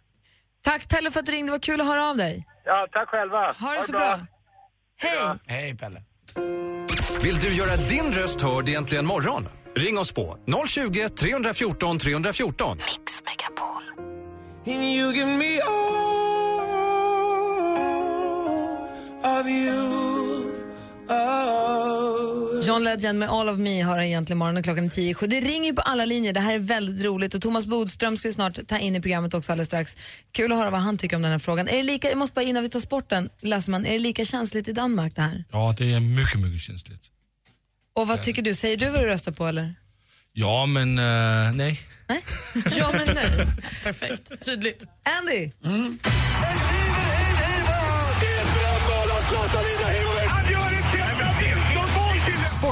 Tack 0.65 0.89
Pelle 0.89 1.11
för 1.11 1.21
att 1.21 1.27
du 1.27 1.33
ringde, 1.33 1.49
det 1.49 1.53
var 1.53 1.59
kul 1.63 1.81
att 1.81 1.87
höra 1.87 2.05
av 2.05 2.17
dig. 2.17 2.47
Ja, 2.65 2.87
tack 2.93 3.09
själva. 3.09 3.53
Ha 3.53 3.75
det 3.75 3.83
så 3.83 3.93
bra. 3.93 4.21
Hej! 5.03 5.39
Hej 5.47 5.77
Pelle. 5.77 6.03
Vill 7.23 7.39
du 7.39 7.55
göra 7.55 7.77
din 7.77 8.13
röst 8.13 8.41
hörd 8.41 8.69
i 8.69 8.75
Äntligen 8.75 9.07
morgon? 9.07 9.49
Ring 9.77 9.99
oss 9.99 10.13
på 10.13 10.37
020 10.67 11.09
314 11.09 11.99
314. 11.99 12.77
Mix 12.77 13.23
Megapol. 13.25 13.83
You 14.67 15.13
give 15.13 15.27
me 15.27 15.61
all 15.61 16.03
of 19.41 19.49
you. 19.49 19.73
Oh. 21.09 21.62
John 22.67 22.85
Legend 22.85 23.19
med 23.19 23.29
All 23.29 23.49
of 23.49 23.59
Me 23.59 23.83
har 23.83 24.01
egentligen 24.01 24.39
morgonen 24.39 24.63
klockan 24.63 24.85
är 24.85 24.89
tio. 24.89 25.17
Det 25.21 25.41
ringer 25.41 25.67
ju 25.67 25.73
på 25.73 25.83
alla 25.83 26.05
linjer, 26.05 26.33
det 26.33 26.41
här 26.41 26.55
är 26.55 26.59
väldigt 26.59 27.05
roligt 27.05 27.35
och 27.35 27.43
Thomas 27.43 27.67
Bodström 27.67 28.17
ska 28.17 28.29
vi 28.29 28.35
snart 28.35 28.67
ta 28.67 28.79
in 28.79 28.97
i 28.97 29.01
programmet 29.01 29.35
också 29.35 29.53
alldeles 29.53 29.69
strax. 29.69 29.97
Kul 30.33 30.53
att 30.53 30.59
höra 30.59 30.71
vad 30.71 30.81
han 30.81 30.99
tycker 30.99 31.17
om 31.17 31.23
den 31.23 31.33
här 31.33 31.39
frågan. 31.39 31.69
Är 31.69 31.77
det 31.77 31.83
lika, 31.83 32.09
jag 32.09 32.19
måste 32.19 32.35
bara 32.35 32.43
innan 32.43 32.63
vi 32.63 32.69
tar 32.69 32.81
sporten, 32.81 33.31
Lassman, 33.41 33.87
är 33.87 33.93
det 33.93 33.99
lika 33.99 34.25
känsligt 34.25 34.69
i 34.69 34.73
Danmark 34.73 35.15
det 35.17 35.23
här? 35.23 35.45
Ja, 35.51 35.75
det 35.79 35.93
är 35.93 36.01
mycket, 36.01 36.41
mycket 36.41 36.61
känsligt. 36.61 37.03
Och 37.95 38.09
vad 38.09 38.23
tycker 38.23 38.43
du, 38.43 38.55
säger 38.55 38.77
du 38.77 38.91
vad 38.91 39.01
du 39.01 39.07
röstar 39.07 39.33
på 39.33 39.47
eller? 39.47 39.75
Ja, 40.33 40.67
men 40.67 40.99
eh, 40.99 41.53
nej. 41.55 41.81
Ja 42.77 42.93
men 42.93 43.15
nej. 43.15 43.47
Perfekt, 43.85 44.45
tydligt. 44.45 44.85
Andy! 45.21 45.51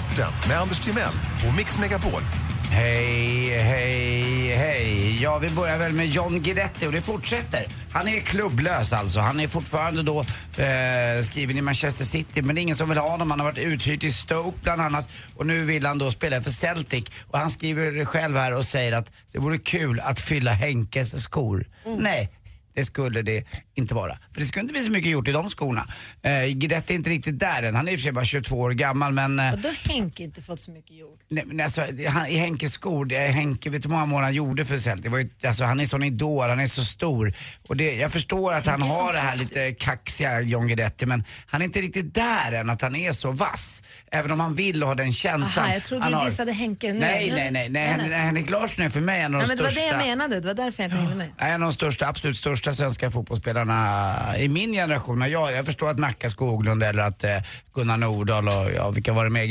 Sporten 0.00 0.32
med 0.48 0.60
Anders 0.60 0.84
Timell 0.84 1.12
och 1.48 1.54
Mix 1.56 1.78
Megapol. 1.78 2.22
Hej, 2.70 3.58
hej, 3.58 4.54
hej. 4.54 5.22
Ja, 5.22 5.38
vi 5.38 5.50
börjar 5.50 5.78
väl 5.78 5.92
med 5.92 6.06
John 6.06 6.42
Guidetti 6.42 6.86
och 6.86 6.92
det 6.92 7.00
fortsätter. 7.00 7.66
Han 7.92 8.08
är 8.08 8.20
klubblös 8.20 8.92
alltså. 8.92 9.20
Han 9.20 9.40
är 9.40 9.48
fortfarande 9.48 10.02
då 10.02 10.20
eh, 10.62 11.22
skriven 11.22 11.56
i 11.56 11.60
Manchester 11.62 12.04
City 12.04 12.42
men 12.42 12.54
det 12.54 12.60
är 12.60 12.62
ingen 12.62 12.76
som 12.76 12.88
vill 12.88 12.98
ha 12.98 13.08
honom. 13.08 13.30
Han 13.30 13.40
har 13.40 13.46
varit 13.46 13.58
uthyrd 13.58 14.04
i 14.04 14.12
Stoke 14.12 14.58
bland 14.62 14.80
annat 14.80 15.08
och 15.36 15.46
nu 15.46 15.64
vill 15.64 15.86
han 15.86 15.98
då 15.98 16.10
spela 16.10 16.40
för 16.40 16.50
Celtic. 16.50 17.04
Och 17.30 17.38
han 17.38 17.50
skriver 17.50 18.04
själv 18.04 18.36
här 18.36 18.52
och 18.52 18.64
säger 18.64 18.92
att 18.92 19.12
det 19.32 19.38
vore 19.38 19.58
kul 19.58 20.00
att 20.00 20.20
fylla 20.20 20.50
Henkes 20.52 21.22
skor. 21.22 21.66
Nej. 21.98 22.28
Det 22.74 22.84
skulle 22.84 23.22
det 23.22 23.44
inte 23.74 23.94
vara. 23.94 24.18
För 24.32 24.40
det 24.40 24.46
skulle 24.46 24.60
inte 24.60 24.72
bli 24.72 24.84
så 24.84 24.90
mycket 24.90 25.10
gjort 25.10 25.28
i 25.28 25.32
de 25.32 25.50
skorna. 25.50 25.86
Eh, 26.22 26.44
Guidetti 26.46 26.92
är 26.92 26.96
inte 26.96 27.10
riktigt 27.10 27.38
där 27.38 27.62
än. 27.62 27.74
Han 27.74 27.88
är 27.88 27.92
i 27.92 27.96
och 27.96 28.00
för 28.00 28.02
sig 28.02 28.12
bara 28.12 28.24
22 28.24 28.60
år 28.60 28.70
gammal 28.70 29.12
men... 29.12 29.38
Eh, 29.38 29.52
Och 29.52 29.58
då 29.58 29.68
har 29.68 29.88
Henke 29.92 30.22
inte 30.22 30.42
fått 30.42 30.60
så 30.60 30.70
mycket 30.70 30.96
gjort. 30.96 31.20
Nej, 31.28 31.44
men 31.46 31.60
alltså, 31.60 31.82
han, 32.08 32.26
I 32.26 32.36
Henkes 32.36 32.72
skor, 32.72 33.04
det 33.04 33.18
Henke, 33.18 33.70
vet 33.70 33.82
du 33.82 33.88
hur 33.88 33.94
många 33.94 34.06
mål 34.06 34.22
han 34.22 34.34
gjorde 34.34 34.64
för 34.64 34.76
Celtic? 34.78 35.02
Det 35.02 35.08
var 35.08 35.18
ju, 35.18 35.30
alltså, 35.46 35.64
han 35.64 35.80
är 35.80 35.86
sån 35.86 36.02
idol, 36.02 36.48
han 36.48 36.60
är 36.60 36.66
så 36.66 36.84
stor. 36.84 37.34
Och 37.68 37.76
det, 37.76 37.94
jag 37.96 38.12
förstår 38.12 38.54
att 38.54 38.66
han 38.66 38.82
Henke 38.82 38.96
är 38.96 39.00
har 39.02 39.12
det 39.12 39.18
här 39.18 39.36
lite 39.36 39.72
kaxiga 39.72 40.40
John 40.40 40.66
Guidetti, 40.66 41.06
men 41.06 41.24
han 41.46 41.60
är 41.60 41.64
inte 41.64 41.80
riktigt 41.80 42.14
där 42.14 42.52
än 42.52 42.70
att 42.70 42.82
han 42.82 42.96
är 42.96 43.12
så 43.12 43.30
vass. 43.30 43.82
Även 44.12 44.30
om 44.30 44.40
han 44.40 44.54
vill 44.54 44.82
ha 44.82 44.94
den 44.94 45.12
känslan. 45.12 45.64
Aha, 45.64 45.74
jag 45.74 45.84
trodde 45.84 46.02
han 46.02 46.12
du 46.12 46.18
har- 46.18 46.30
dissade 46.30 46.52
Henke 46.52 46.92
nu. 46.92 47.00
Nej, 47.00 47.32
nej, 47.36 47.50
nej. 47.50 47.68
nej, 47.68 47.86
Hen- 47.88 48.12
Henrik 48.12 48.50
Larsson 48.50 48.84
är 48.84 48.88
för 48.90 49.00
mig 49.00 49.20
en 49.20 49.34
av 49.34 49.38
Nej, 49.38 49.40
de 49.40 49.48
men 49.48 49.56
det 49.56 49.62
var 49.62 49.70
det 49.70 49.74
största. 49.76 49.96
jag 49.96 50.06
menade, 50.06 50.40
det 50.40 50.46
var 50.46 50.54
därför 50.54 50.82
jag 50.82 50.86
inte 50.88 50.96
hängde 50.96 51.14
med. 51.14 51.30
En 51.38 51.54
av 51.54 51.60
de 51.60 51.72
största, 51.72 52.06
absolut 52.06 52.36
största 52.36 52.59
svenska 52.64 53.10
fotbollsspelarna 53.10 54.38
i 54.38 54.48
min 54.48 54.72
generation. 54.72 55.30
Jag, 55.30 55.52
jag 55.52 55.66
förstår 55.66 55.90
att 55.90 55.98
Nacka 55.98 56.28
Skoglund 56.30 56.82
eller 56.82 57.02
att 57.02 57.24
eh, 57.24 57.36
Gunnar 57.74 57.96
Nordahl 57.96 58.48
och 58.48 58.70
ja, 58.76 58.90
vilka 58.90 59.12
var 59.12 59.24
det 59.24 59.30
med? 59.30 59.48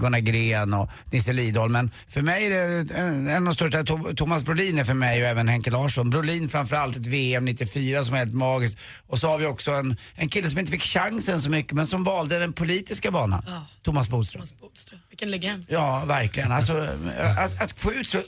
Gunnar 0.00 0.18
Gren 0.18 0.74
och 0.74 0.90
Nisse 1.10 1.32
Lidholm. 1.32 1.72
Men 1.72 1.90
för 2.08 2.22
mig 2.22 2.46
är 2.46 2.50
det 2.50 2.94
en, 2.94 3.28
en 3.28 3.36
av 3.36 3.44
de 3.44 3.54
största, 3.54 3.84
Thomas 4.16 4.44
Brolin 4.44 4.78
är 4.78 4.84
för 4.84 4.94
mig 4.94 5.22
och 5.22 5.28
även 5.28 5.48
Henke 5.48 5.70
Larsson. 5.70 6.10
Brolin 6.10 6.48
framförallt 6.48 6.96
ett 6.96 7.06
VM 7.06 7.44
94 7.44 8.04
som 8.04 8.12
var 8.12 8.18
helt 8.18 8.34
magiskt. 8.34 8.78
Och 9.06 9.18
så 9.18 9.28
har 9.28 9.38
vi 9.38 9.46
också 9.46 9.70
en, 9.70 9.96
en 10.14 10.28
kille 10.28 10.50
som 10.50 10.58
inte 10.58 10.72
fick 10.72 10.82
chansen 10.82 11.40
så 11.40 11.50
mycket 11.50 11.72
men 11.72 11.86
som 11.86 12.04
valde 12.04 12.38
den 12.38 12.52
politiska 12.52 13.10
banan. 13.10 13.42
Thomas 13.82 14.08
Bodström. 14.08 14.40
Thomas 14.40 14.60
Bodström, 14.60 15.00
vilken 15.08 15.30
legend. 15.30 15.64
Ja, 15.68 16.04
verkligen. 16.06 16.52
Alltså, 16.52 16.86
att, 17.38 17.62
att 17.62 17.72
få 17.72 17.92
ut 17.92 18.08
så 18.08 18.22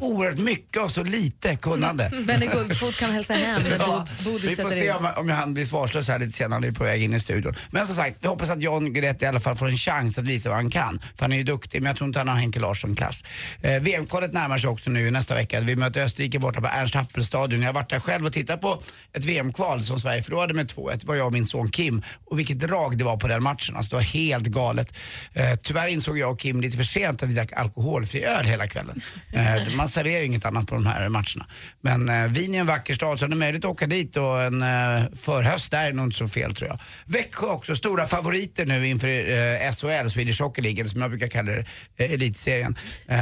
oerhört 0.00 0.38
mycket 0.38 0.82
av 0.82 0.88
så 0.88 1.02
lite 1.02 1.56
kunnande. 1.56 2.10
Benny 2.26 2.46
Guldfot 2.46 2.96
kan 2.96 3.10
hälsa 3.12 3.34
hem 3.34 3.62
när 3.62 3.70
Ja, 3.78 3.86
Bod- 3.86 4.32
Bodis 4.32 4.50
vi 4.50 4.56
får 4.62 4.70
se 4.70 4.86
in. 4.86 4.92
om, 4.92 5.08
om 5.16 5.28
han 5.28 5.54
blir 5.54 5.64
svarslös 5.64 6.08
här 6.08 6.18
lite 6.18 6.32
senare, 6.32 6.52
han 6.56 6.64
är 6.64 6.72
på 6.72 6.84
väg 6.84 7.02
in 7.02 7.14
i 7.14 7.20
studion. 7.20 7.54
Men 7.70 7.86
som 7.86 7.96
sagt, 7.96 8.16
vi 8.20 8.28
hoppas 8.28 8.50
att 8.50 8.62
John 8.62 8.92
Guidetti 8.92 9.24
i 9.24 9.28
alla 9.28 9.40
fall 9.40 9.56
får 9.56 9.68
en 9.68 9.76
chans 9.76 10.18
att 10.18 10.24
visa 10.24 10.48
vad 10.48 10.58
han 10.58 10.70
kan. 10.70 10.98
För 11.16 11.24
han 11.24 11.32
är 11.32 11.36
ju 11.36 11.44
duktig, 11.44 11.82
men 11.82 11.86
jag 11.90 11.96
tror 11.96 12.06
inte 12.08 12.18
han 12.20 12.28
har 12.28 12.36
Henke 12.36 12.60
Larsson-klass. 12.60 13.24
Eh, 13.62 13.80
VM-kvalet 13.82 14.32
närmar 14.32 14.58
sig 14.58 14.70
också 14.70 14.90
nu 14.90 15.10
nästa 15.10 15.34
vecka. 15.34 15.60
Vi 15.60 15.76
möter 15.76 16.00
Österrike 16.04 16.38
borta 16.38 16.60
på 16.60 16.66
Ernst 16.66 16.94
Happel-stadion. 16.94 17.60
Jag 17.60 17.68
har 17.68 17.74
varit 17.74 17.90
där 17.90 18.00
själv 18.00 18.26
och 18.26 18.32
tittat 18.32 18.60
på 18.60 18.82
ett 19.12 19.24
VM-kval 19.24 19.84
som 19.84 20.00
Sverige 20.00 20.22
förlorade 20.22 20.54
med 20.54 20.66
2-1. 20.70 20.96
Det 21.00 21.06
var 21.06 21.14
jag 21.14 21.26
och 21.26 21.32
min 21.32 21.46
son 21.46 21.70
Kim. 21.70 22.02
Och 22.24 22.38
vilket 22.38 22.58
drag 22.60 22.98
det 22.98 23.04
var 23.04 23.16
på 23.16 23.28
den 23.28 23.42
matchen. 23.42 23.76
Alltså, 23.76 23.90
det 23.90 23.96
var 23.96 24.02
helt 24.02 24.46
galet. 24.46 24.96
Eh, 25.32 25.54
tyvärr 25.62 25.86
insåg 25.88 26.18
jag 26.18 26.30
och 26.30 26.38
Kim 26.40 26.60
lite 26.60 26.76
för 26.76 26.84
sent 26.84 27.22
att 27.22 27.28
vi 27.28 27.34
drack 27.34 27.52
alkoholfri 27.52 28.24
öl 28.24 28.44
hela 28.46 28.68
kvällen. 28.68 29.00
Eh, 29.32 29.76
man 29.82 29.88
serverar 29.88 30.20
ju 30.20 30.26
inget 30.26 30.44
annat 30.44 30.66
på 30.66 30.74
de 30.74 30.86
här 30.86 31.08
matcherna. 31.08 31.46
Men 31.80 32.08
eh, 32.08 32.26
Wien 32.26 32.54
är 32.54 32.60
en 32.60 32.66
vacker 32.66 32.94
stad 32.94 33.18
så 33.18 33.26
det 33.26 33.34
är 33.34 33.36
möjligt 33.36 33.64
att 33.64 33.70
åka 33.70 33.86
dit 33.86 34.16
och 34.16 34.42
en 34.42 34.62
eh, 34.62 35.02
förhöst 35.14 35.70
där 35.70 35.86
är 35.86 35.92
nog 35.92 36.06
inte 36.06 36.18
så 36.18 36.28
fel 36.28 36.54
tror 36.54 36.70
jag. 36.70 36.78
Växjö 37.06 37.46
också, 37.46 37.76
stora 37.76 38.06
favoriter 38.06 38.66
nu 38.66 38.86
inför 38.86 39.08
eh, 39.08 39.72
SHL, 39.72 40.08
Swedish 40.10 40.42
Hockey 40.42 40.62
League, 40.62 40.88
som 40.88 41.00
jag 41.00 41.10
brukar 41.10 41.26
kalla 41.26 41.52
det, 41.52 41.64
eh, 41.96 42.12
elitserien. 42.12 42.76
Eh, 43.06 43.18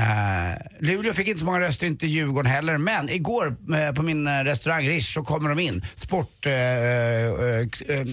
Luleå 0.79 1.13
fick 1.13 1.29
inte 1.29 1.39
så 1.39 1.45
många 1.45 1.61
röster, 1.61 1.87
inte 1.87 2.07
Djurgården 2.07 2.53
heller, 2.53 2.79
men 2.79 3.11
igår 3.11 3.57
eh, 3.75 3.93
på 3.93 4.03
min 4.03 4.27
eh, 4.27 4.45
restaurang 4.45 4.89
Rish 4.89 5.13
så 5.15 5.23
kommer 5.23 5.49
de 5.49 5.59
in. 5.59 5.85
Sport... 5.95 6.47
Eh, 6.47 6.53
eh, 6.53 7.67
eh, 7.89 8.07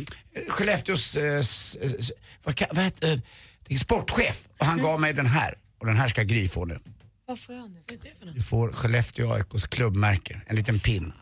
Skellefteås... 0.48 1.18
Eh, 1.18 1.44
vad, 2.44 2.64
vad 2.72 2.84
heter, 2.84 3.12
eh, 3.12 3.20
det 3.68 3.78
sportchef 3.78 4.48
och 4.60 4.66
han 4.66 4.80
gav 4.80 5.02
mig 5.02 5.14
den 5.14 5.26
här. 5.26 5.54
Och 5.80 5.86
den 5.86 5.98
här 5.98 6.08
ska 6.08 6.24
Gry 6.24 6.48
få 6.48 6.66
nu. 6.66 6.80
Vad 7.28 7.40
får 7.40 7.56
jag 7.56 7.70
nu? 7.72 7.78
Vad 7.88 7.98
är 8.00 8.04
det 8.04 8.20
för 8.20 8.26
något? 8.26 8.36
Du 8.36 8.42
får 8.42 8.72
Skellefteå 8.72 9.34
AIKs 9.34 9.66
klubbmärke, 9.66 10.42
en 10.48 10.56
liten 10.56 10.80
pin. 10.80 11.14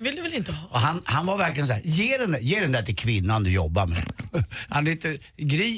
vill 0.00 0.16
du 0.16 0.22
väl 0.22 0.34
inte 0.34 0.52
ha? 0.52 0.68
Och 0.70 0.80
han, 0.80 1.02
han 1.04 1.26
var 1.26 1.38
verkligen 1.38 1.66
så 1.66 1.72
här, 1.72 1.82
ge 1.84 2.16
den, 2.18 2.36
ge 2.40 2.60
den 2.60 2.72
där 2.72 2.82
till 2.82 2.96
kvinnan 2.96 3.44
du 3.44 3.50
jobbar 3.50 3.86
med. 3.86 3.98
Han 4.68 4.86
är 4.86 4.90
lite, 4.90 5.08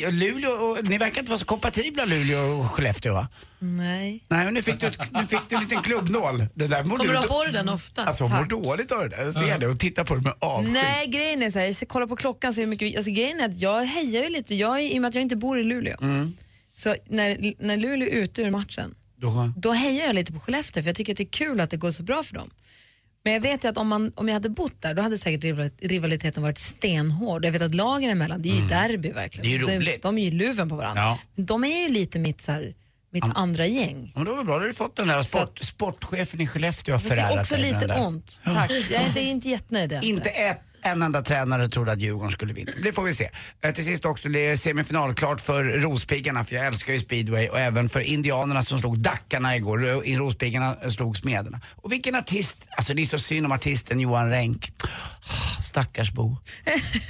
och 0.07 0.13
Luleå, 0.13 0.51
och, 0.51 0.89
ni 0.89 0.99
verkar 0.99 1.19
inte 1.21 1.31
vara 1.31 1.39
så 1.39 1.45
kompatibla 1.45 2.05
Luleå 2.05 2.39
och 2.61 2.71
Skellefteå 2.71 3.13
va? 3.15 3.29
Nej. 3.59 4.25
Nej 4.29 4.45
men 4.45 4.55
nu 4.55 4.63
fick 4.63 4.81
du, 4.81 4.87
ett- 4.87 5.13
nu 5.13 5.27
fick 5.27 5.41
du 5.49 5.57
en 5.57 5.63
liten 5.63 5.83
klubbnål. 5.83 6.47
Det 6.55 6.67
där 6.67 6.85
mår 6.85 6.97
Kommer 6.97 7.13
du 7.13 7.19
ha 7.19 7.27
på 7.27 7.45
dig 7.45 7.53
den 7.53 7.69
ofta? 7.69 8.05
Alltså 8.05 8.25
hon 8.25 8.31
mår 8.31 8.39
Tack. 8.39 8.49
dåligt 8.51 8.93
av 8.93 9.01
det 9.03 9.09
där. 9.17 9.25
Jag 9.25 9.35
ser 9.35 9.59
det 9.59 9.67
och 9.67 9.81
tittar 9.81 10.05
på 10.05 10.15
det 10.15 10.21
med 10.23 10.35
avsky. 10.39 10.71
Nej, 10.73 11.07
grejen 11.07 11.43
är 11.43 11.51
så 11.51 11.59
här, 11.59 11.67
jag 11.67 11.75
ska 11.75 11.87
kolla 11.87 12.07
på 12.07 12.17
klockan 12.17 12.55
så 12.55 12.61
mycket, 12.67 12.97
alltså 12.97 13.11
grejen 13.13 13.41
är 13.41 13.45
att 13.45 13.61
jag 13.61 13.85
hejar 13.85 14.23
ju 14.23 14.31
lite, 14.31 14.55
jag, 14.55 14.77
är- 14.81 14.83
i 14.95 14.99
och 14.99 15.03
med 15.03 15.09
att 15.09 15.15
jag 15.15 15.23
inte 15.23 15.37
bor 15.37 15.59
i 15.61 15.65
Luleå. 15.65 15.97
Mm. 16.03 16.37
Så 16.73 16.95
när, 17.09 17.55
när 17.67 17.77
Luleå 17.77 18.09
är 18.09 18.13
ute 18.13 18.43
ur 18.43 18.51
matchen, 18.51 18.95
Då, 19.31 19.53
då 19.57 19.73
hejar 19.73 20.07
jag 20.07 20.15
lite 20.15 20.33
på 20.33 20.41
Skellefteå 20.41 20.83
för 20.83 20.89
jag 20.89 20.97
tycker 20.97 21.13
att 21.13 21.17
det 21.17 21.23
är 21.23 21.29
kul 21.29 21.61
att 21.61 21.71
det 21.71 21.77
går 21.77 21.91
så 21.91 22.03
bra 22.03 22.23
för 22.23 22.35
dem. 22.35 22.51
Men 23.25 23.33
jag 23.33 23.41
vet 23.41 23.65
ju 23.65 23.69
att 23.69 23.77
om, 23.79 23.89
man, 23.89 24.13
om 24.15 24.29
jag 24.29 24.35
hade 24.35 24.49
bott 24.51 24.83
där 24.83 24.95
då 24.95 25.03
hade 25.03 25.19
säkert 25.19 25.45
rival- 25.45 25.71
rivaliteten 25.81 26.43
varit 26.43 26.59
stenhård. 26.59 27.45
Jag 27.45 27.53
vet 27.53 27.63
att 27.63 27.75
lagen 27.75 28.11
emellan, 28.11 28.43
det 28.43 28.49
är 28.51 28.55
ju 28.61 28.67
derby 28.69 29.13
verkligen. 29.13 29.47
Mm. 29.51 29.67
Det 29.67 29.73
är 29.73 29.75
ju 29.75 29.79
De- 29.79 29.85
roligt. 29.85 30.03
De 30.03 30.19
är 30.19 30.25
ju 30.25 30.31
luven 30.31 30.69
på 30.69 30.77
varandra. 30.77 31.03
Ja. 31.03 31.19
Men 31.35 31.47
De 31.47 31.65
är 31.65 31.83
ju 31.83 31.89
lite 31.89 32.19
mitt, 32.19 32.41
så 32.41 32.53
här, 32.53 32.75
mitt 33.11 33.25
andra 33.35 33.67
gäng. 33.67 34.13
Ja, 34.15 34.21
men 34.21 34.25
det 34.25 34.31
var 34.37 34.45
bra, 34.45 34.55
då 34.55 34.61
har 34.61 34.67
du 34.67 34.75
fått 34.75 34.97
den 34.97 35.09
där 35.09 35.23
sport, 35.23 35.59
sportchefen 35.59 36.41
i 36.41 36.47
Skellefteå 36.47 36.95
har 36.95 37.09
Det 37.17 37.21
är 37.21 37.41
också 37.41 37.57
lite 37.57 37.95
ont. 38.07 38.41
Tack. 38.45 38.71
Jag 38.91 39.03
är 39.03 39.07
inte, 39.07 39.21
inte 39.21 39.49
jättenöjd. 39.49 39.99
Inte 40.03 40.31
ett, 40.31 40.61
en 40.87 41.03
enda 41.03 41.23
tränare 41.23 41.69
trodde 41.69 41.93
att 41.93 42.01
Djurgården 42.01 42.31
skulle 42.31 42.53
vinna. 42.53 42.73
Det 42.83 42.93
får 42.93 43.03
vi 43.03 43.15
se. 43.15 43.31
Eh, 43.65 43.73
till 43.73 43.85
sist 43.85 44.05
också, 44.05 44.29
det 44.29 44.47
är 44.47 44.57
semifinal 44.57 45.15
klart 45.15 45.41
för 45.41 45.65
Rospiggarna, 45.65 46.45
för 46.45 46.55
jag 46.55 46.67
älskar 46.67 46.93
ju 46.93 46.99
speedway, 46.99 47.49
och 47.49 47.59
även 47.59 47.89
för 47.89 48.01
Indianerna 48.01 48.63
som 48.63 48.79
slog 48.79 48.99
Dackarna 48.99 49.57
igår. 49.57 49.89
Eh, 49.89 50.13
I 50.13 50.17
Rospiggarna 50.17 50.91
slog 50.91 51.17
Smederna. 51.17 51.61
Och 51.77 51.93
vilken 51.93 52.15
artist, 52.15 52.69
alltså 52.77 52.95
det 52.95 53.03
är 53.03 53.07
så 53.07 53.19
synd 53.19 53.47
om 53.47 53.53
artisten 53.53 54.01
Johan 54.01 54.31
Renck. 54.31 54.73
Stackars 55.63 56.13
Bo. 56.13 56.37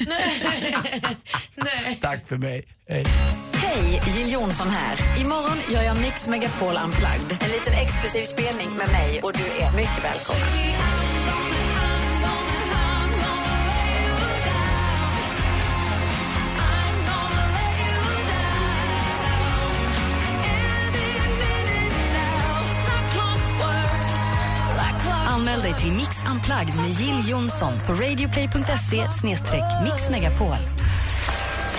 Nej. 0.07 1.97
Tack 2.01 2.29
för 2.29 2.37
mig. 2.37 2.65
Hej. 2.89 3.05
Hej, 3.53 4.03
Jill 4.17 4.33
Johnson 4.33 4.69
här. 4.69 5.21
Imorgon 5.21 5.59
gör 5.73 5.83
jag 5.83 6.01
Mix 6.01 6.29
Megapol 6.29 6.77
Unplugged. 6.85 7.39
En 7.41 7.51
liten 7.51 7.73
exklusiv 7.73 8.25
spelning 8.25 8.71
med 8.71 8.89
mig 8.89 9.21
och 9.23 9.33
du 9.33 9.65
är 9.65 9.73
mycket 9.73 10.05
välkommen. 10.05 11.06
Unplugged 26.37 26.77
med 26.77 26.91
Jill 26.91 27.29
Johnson 27.29 27.73
på 27.87 27.93
radioplay.se 27.93 29.09
mixmegapol. 29.85 30.57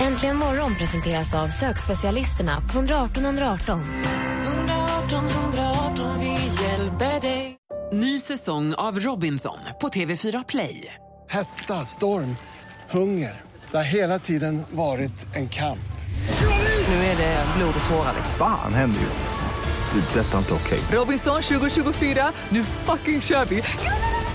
Äntligen 0.00 0.36
morgon 0.36 0.74
presenteras 0.74 1.34
av 1.34 1.48
sökspecialisterna 1.48 2.60
på 2.60 2.78
118 2.78 3.24
118. 3.24 3.80
118 4.46 5.28
118, 5.28 6.20
vi 6.20 6.32
hjälper 6.62 7.20
dig. 7.20 7.56
Ny 7.92 8.20
säsong 8.20 8.74
av 8.74 8.98
Robinson 8.98 9.58
på 9.80 9.88
TV4 9.88 10.44
Play. 10.48 10.94
Hetta, 11.30 11.74
storm, 11.74 12.36
hunger. 12.90 13.40
Det 13.70 13.76
har 13.76 13.84
hela 13.84 14.18
tiden 14.18 14.62
varit 14.70 15.36
en 15.36 15.48
kamp. 15.48 15.88
Nu 16.88 16.94
är 16.94 17.16
det 17.16 17.44
blod 17.56 17.74
och 17.80 17.90
tårar. 17.90 18.14
Fan 18.38 18.74
händer 18.74 19.00
just 19.00 19.22
nu. 19.22 20.00
Det. 20.00 20.20
är 20.20 20.24
Detta 20.24 20.34
är 20.34 20.38
inte 20.38 20.54
okej. 20.54 20.80
Robinson 20.92 21.42
2024, 21.42 22.32
nu 22.48 22.64
fucking 22.64 23.20
kör 23.20 23.44
vi! 23.44 23.62